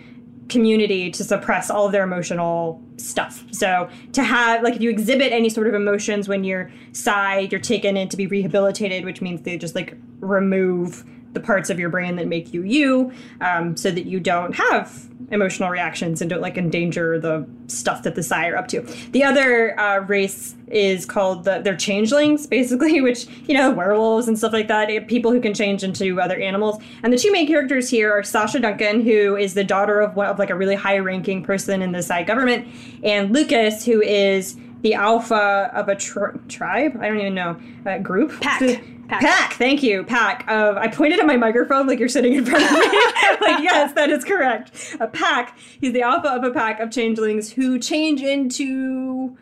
[0.50, 3.44] community to suppress all of their emotional stuff.
[3.52, 7.60] So to have like if you exhibit any sort of emotions when you're psy, you're
[7.60, 11.04] taken in to be rehabilitated, which means they just like remove
[11.34, 13.12] the parts of your brain that make you you,
[13.42, 18.16] um, so that you don't have emotional reactions and don't like endanger the stuff that
[18.16, 18.82] the psy are up to.
[19.12, 24.38] The other uh, race is called the they're changelings, basically, which you know werewolves and
[24.38, 25.08] stuff like that.
[25.08, 26.82] People who can change into other animals.
[27.04, 30.28] And the two main characters here are Sasha Duncan, who is the daughter of one
[30.28, 32.68] of like a really high-ranking person in the psy government,
[33.04, 36.96] and Lucas, who is the alpha of a tri- tribe.
[37.02, 38.40] I don't even know uh, group.
[38.40, 38.84] Pack.
[39.08, 39.22] Pack.
[39.22, 39.54] Pack.
[39.54, 40.04] Thank you.
[40.04, 40.50] Pack.
[40.50, 42.78] Of I pointed at my microphone like you're sitting in front of me.
[43.42, 44.96] like yes, that is correct.
[45.00, 45.58] A pack.
[45.80, 49.38] He's the alpha of a pack of changelings who change into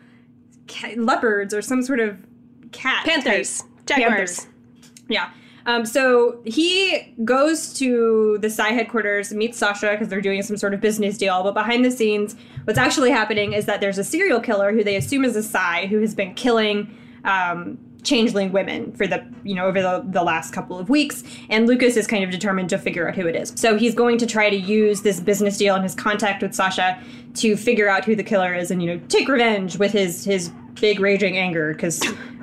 [0.68, 2.18] ca- leopards or some sort of
[2.72, 3.06] cat.
[3.06, 4.46] Panthers, type- jaguars.
[5.08, 5.30] Yeah.
[5.66, 10.74] Um, so he goes to the Psy headquarters, meets Sasha because they're doing some sort
[10.74, 11.42] of business deal.
[11.42, 14.96] But behind the scenes, what's actually happening is that there's a serial killer who they
[14.96, 16.94] assume is a Psy who has been killing
[17.24, 21.24] um, changeling women for the you know over the, the last couple of weeks.
[21.50, 23.52] And Lucas is kind of determined to figure out who it is.
[23.56, 27.02] So he's going to try to use this business deal and his contact with Sasha
[27.36, 30.50] to figure out who the killer is and you know take revenge with his his
[30.80, 32.00] big raging anger because.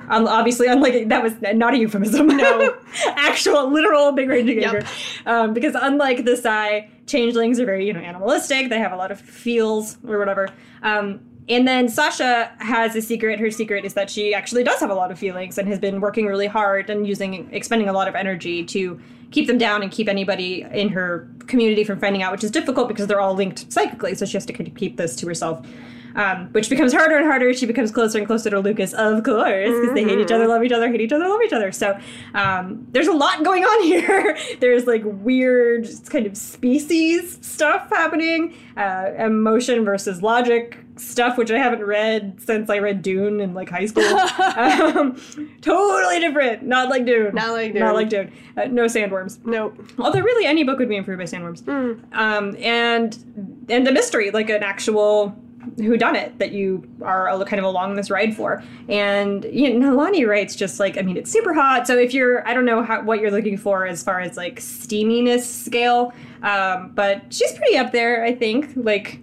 [0.08, 2.26] Um, obviously, unlike that was not a euphemism.
[2.26, 2.74] No,
[3.06, 4.74] actual, literal, big raging Yep.
[4.74, 4.86] anger.
[5.26, 8.68] Um, because unlike the Psy, changelings are very, you know, animalistic.
[8.68, 10.48] They have a lot of feels or whatever.
[10.82, 13.40] Um, and then Sasha has a secret.
[13.40, 16.00] Her secret is that she actually does have a lot of feelings and has been
[16.00, 19.00] working really hard and using, expending a lot of energy to
[19.32, 22.86] keep them down and keep anybody in her community from finding out, which is difficult
[22.86, 24.14] because they're all linked psychically.
[24.14, 25.66] So she has to keep this to herself.
[26.14, 27.52] Um, which becomes harder and harder.
[27.54, 30.62] She becomes closer and closer to Lucas, of course, because they hate each other, love
[30.62, 31.72] each other, hate each other, love each other.
[31.72, 31.98] So
[32.34, 34.36] um, there's a lot going on here.
[34.60, 41.58] there's like weird kind of species stuff happening, uh, emotion versus logic stuff, which I
[41.58, 44.04] haven't read since I read Dune in like high school.
[44.56, 45.16] um,
[45.60, 46.62] totally different.
[46.62, 47.34] Not like Dune.
[47.34, 47.82] Not like Dune.
[47.82, 48.32] Not like Dune.
[48.56, 49.44] Uh, no sandworms.
[49.44, 49.78] Nope.
[49.98, 51.66] Although really any book would be improved by sandworms.
[52.12, 55.36] Um, and and a mystery, like an actual
[55.76, 58.62] who done it that you are kind of along this ride for.
[58.88, 61.86] And you know, Nalini writes just like I mean it's super hot.
[61.86, 64.60] So if you're I don't know how, what you're looking for as far as like
[64.60, 68.72] steaminess scale, um, but she's pretty up there I think.
[68.76, 69.20] Like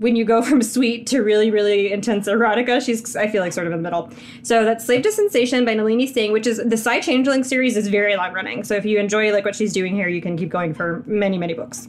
[0.00, 3.66] when you go from sweet to really, really intense erotica, she's I feel like sort
[3.66, 4.10] of in the middle.
[4.42, 7.88] So that's Slave to Sensation by Nalini Singh, which is the Psy Changeling series is
[7.88, 8.64] very long running.
[8.64, 11.38] So if you enjoy like what she's doing here, you can keep going for many,
[11.38, 11.88] many books.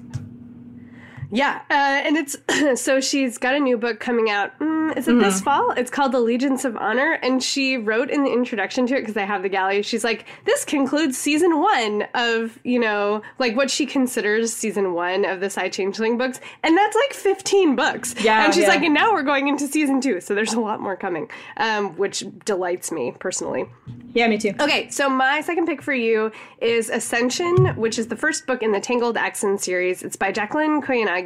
[1.32, 2.36] Yeah, uh, and it's
[2.82, 4.58] so she's got a new book coming out.
[4.60, 5.72] Mm, is it this fall?
[5.72, 9.24] It's called Allegiance of Honor, and she wrote in the introduction to it because I
[9.24, 9.82] have the galley.
[9.82, 15.24] She's like, "This concludes season one of you know like what she considers season one
[15.24, 18.14] of the Psy Changeling books, and that's like fifteen books.
[18.22, 18.70] Yeah, and she's yeah.
[18.70, 21.96] like, and now we're going into season two, so there's a lot more coming, um,
[21.96, 23.68] which delights me personally.
[24.14, 24.52] Yeah, me too.
[24.60, 28.74] Okay, so my second pick for you is Ascension, which is the first book in
[28.74, 30.04] the Tangled Axon series.
[30.04, 31.21] It's by Jacqueline Koyanagi,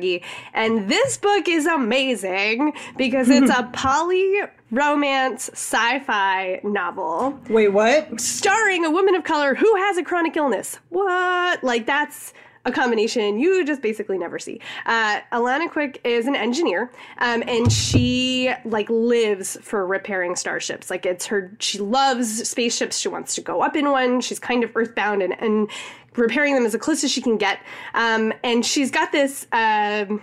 [0.53, 4.41] and this book is amazing because it's a poly
[4.71, 8.19] romance sci-fi novel Wait, what?
[8.19, 10.79] starring a woman of color who has a chronic illness.
[10.89, 11.63] What?
[11.63, 12.33] Like that's
[12.65, 14.59] a combination you just basically never see.
[14.85, 20.89] Uh, Alana Quick is an engineer, um, and she like lives for repairing starships.
[20.89, 21.55] Like it's her.
[21.59, 22.97] She loves spaceships.
[22.97, 24.19] She wants to go up in one.
[24.19, 25.69] She's kind of earthbound and and
[26.15, 27.59] repairing them as close as she can get.
[27.93, 29.47] Um, and she's got this.
[29.51, 30.21] Um,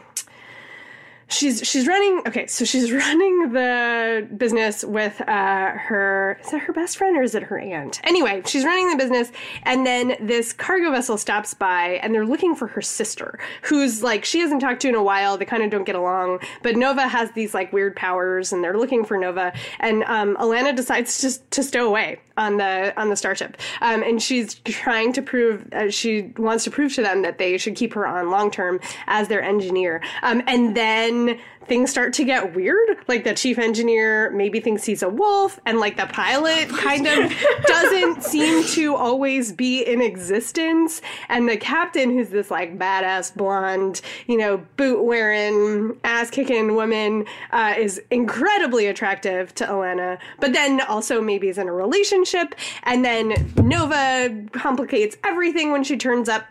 [1.33, 6.73] she's she's running okay so she's running the business with uh her is that her
[6.73, 9.33] best friend or is it her aunt anyway she's running the business
[9.63, 14.25] and then this cargo vessel stops by and they're looking for her sister who's like
[14.25, 17.09] she hasn't talked to in a while they kind of don't get along but nova
[17.09, 21.49] has these like weird powers and they're looking for nova and um alana decides just
[21.51, 23.57] to stow away on the on the starship.
[23.81, 27.59] Um and she's trying to prove uh, she wants to prove to them that they
[27.59, 29.95] should keep her on long term as their engineer.
[30.23, 32.99] Um and then things start to get weird.
[33.09, 37.33] Like the chief engineer maybe thinks he's a wolf, and like the pilot kind of
[37.67, 41.03] doesn't seem to always be in existence.
[41.29, 47.27] And the captain, who's this like badass blonde, you know, boot wearing, ass kicking woman,
[47.53, 52.55] uh, is incredibly attractive to Alana, but then also maybe is in a relationship.
[52.85, 56.45] And then Nova complicates everything when she turns up.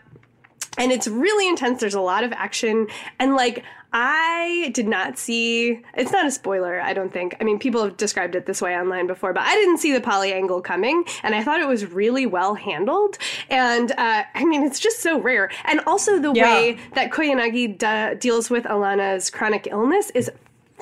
[0.78, 1.80] And it's really intense.
[1.80, 2.86] There's a lot of action.
[3.18, 5.80] And like, I did not see.
[5.94, 7.36] It's not a spoiler, I don't think.
[7.40, 10.00] I mean, people have described it this way online before, but I didn't see the
[10.00, 13.18] poly angle coming, and I thought it was really well handled.
[13.50, 15.50] And uh, I mean, it's just so rare.
[15.64, 16.44] And also, the Yeah.
[16.44, 20.30] way that Koyanagi d- deals with Alana's chronic illness is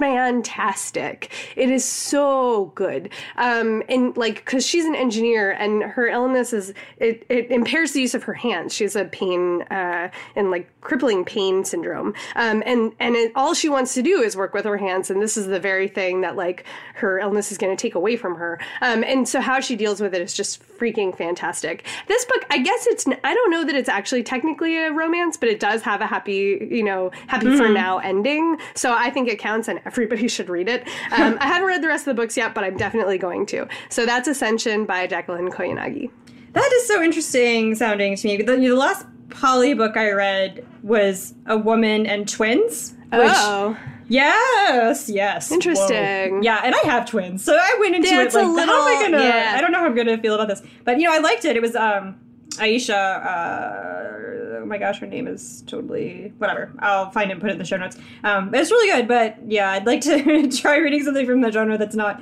[0.00, 1.30] fantastic.
[1.54, 3.10] It is so good.
[3.36, 8.00] Um, and like, because she's an engineer and her illness is, it, it impairs the
[8.00, 8.74] use of her hands.
[8.74, 12.14] She has a pain uh, and like crippling pain syndrome.
[12.34, 15.10] Um, and and it, all she wants to do is work with her hands.
[15.10, 18.16] And this is the very thing that like her illness is going to take away
[18.16, 18.58] from her.
[18.80, 21.84] Um, and so how she deals with it is just freaking fantastic.
[22.08, 25.50] This book, I guess it's, I don't know that it's actually technically a romance, but
[25.50, 28.56] it does have a happy, you know, happy for now ending.
[28.74, 30.86] So I think it counts and everybody should read it.
[31.12, 33.66] Um, I haven't read the rest of the books yet, but I'm definitely going to.
[33.88, 36.10] So that's Ascension by Jacqueline Koyanagi.
[36.52, 38.36] That is so interesting sounding to me.
[38.42, 42.94] The, the last poly book I read was A Woman and Twins.
[43.12, 43.76] Which, oh,
[44.08, 45.50] Yes, yes.
[45.52, 46.34] Interesting.
[46.36, 46.40] Whoa.
[46.42, 48.88] Yeah, and I have twins, so I went into That's it a like, how am
[48.88, 49.24] I little- gonna?
[49.24, 49.52] yeah.
[49.56, 51.54] I don't know how I'm gonna feel about this, but you know, I liked it.
[51.56, 52.18] It was um,
[52.56, 53.24] Aisha.
[53.24, 56.72] Uh, oh my gosh, her name is totally whatever.
[56.78, 57.96] I'll find it and put it in the show notes.
[58.24, 61.78] Um, it's really good, but yeah, I'd like to try reading something from the genre
[61.78, 62.20] that's not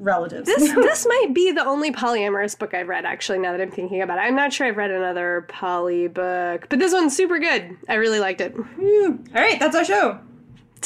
[0.00, 0.46] relatives.
[0.46, 3.04] this this might be the only polyamorous book I've read.
[3.04, 6.66] Actually, now that I'm thinking about it, I'm not sure I've read another poly book,
[6.68, 7.76] but this one's super good.
[7.88, 8.54] I really liked it.
[8.56, 10.20] All right, that's our show.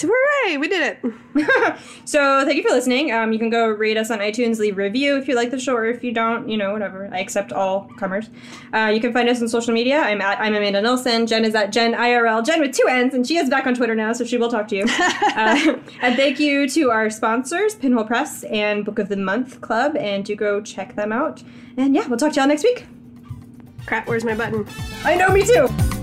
[0.01, 1.79] Hooray, we did it.
[2.05, 3.13] so thank you for listening.
[3.13, 5.59] Um, you can go rate us on iTunes, leave a review if you like the
[5.59, 7.09] show, or if you don't, you know, whatever.
[7.13, 8.31] I accept all comers.
[8.73, 10.01] Uh, you can find us on social media.
[10.01, 11.27] I'm at I'm Amanda Nelson.
[11.27, 12.45] Jenn is at Jenn IRL.
[12.45, 14.69] Jenn with two N's, and she is back on Twitter now, so she will talk
[14.69, 14.85] to you.
[15.37, 19.97] uh, and thank you to our sponsors, Pinhole Press and Book of the Month Club,
[19.97, 21.43] and do go check them out.
[21.77, 22.87] And yeah, we'll talk to y'all next week.
[23.87, 24.67] Crap, where's my button?
[25.05, 26.02] I know, me too.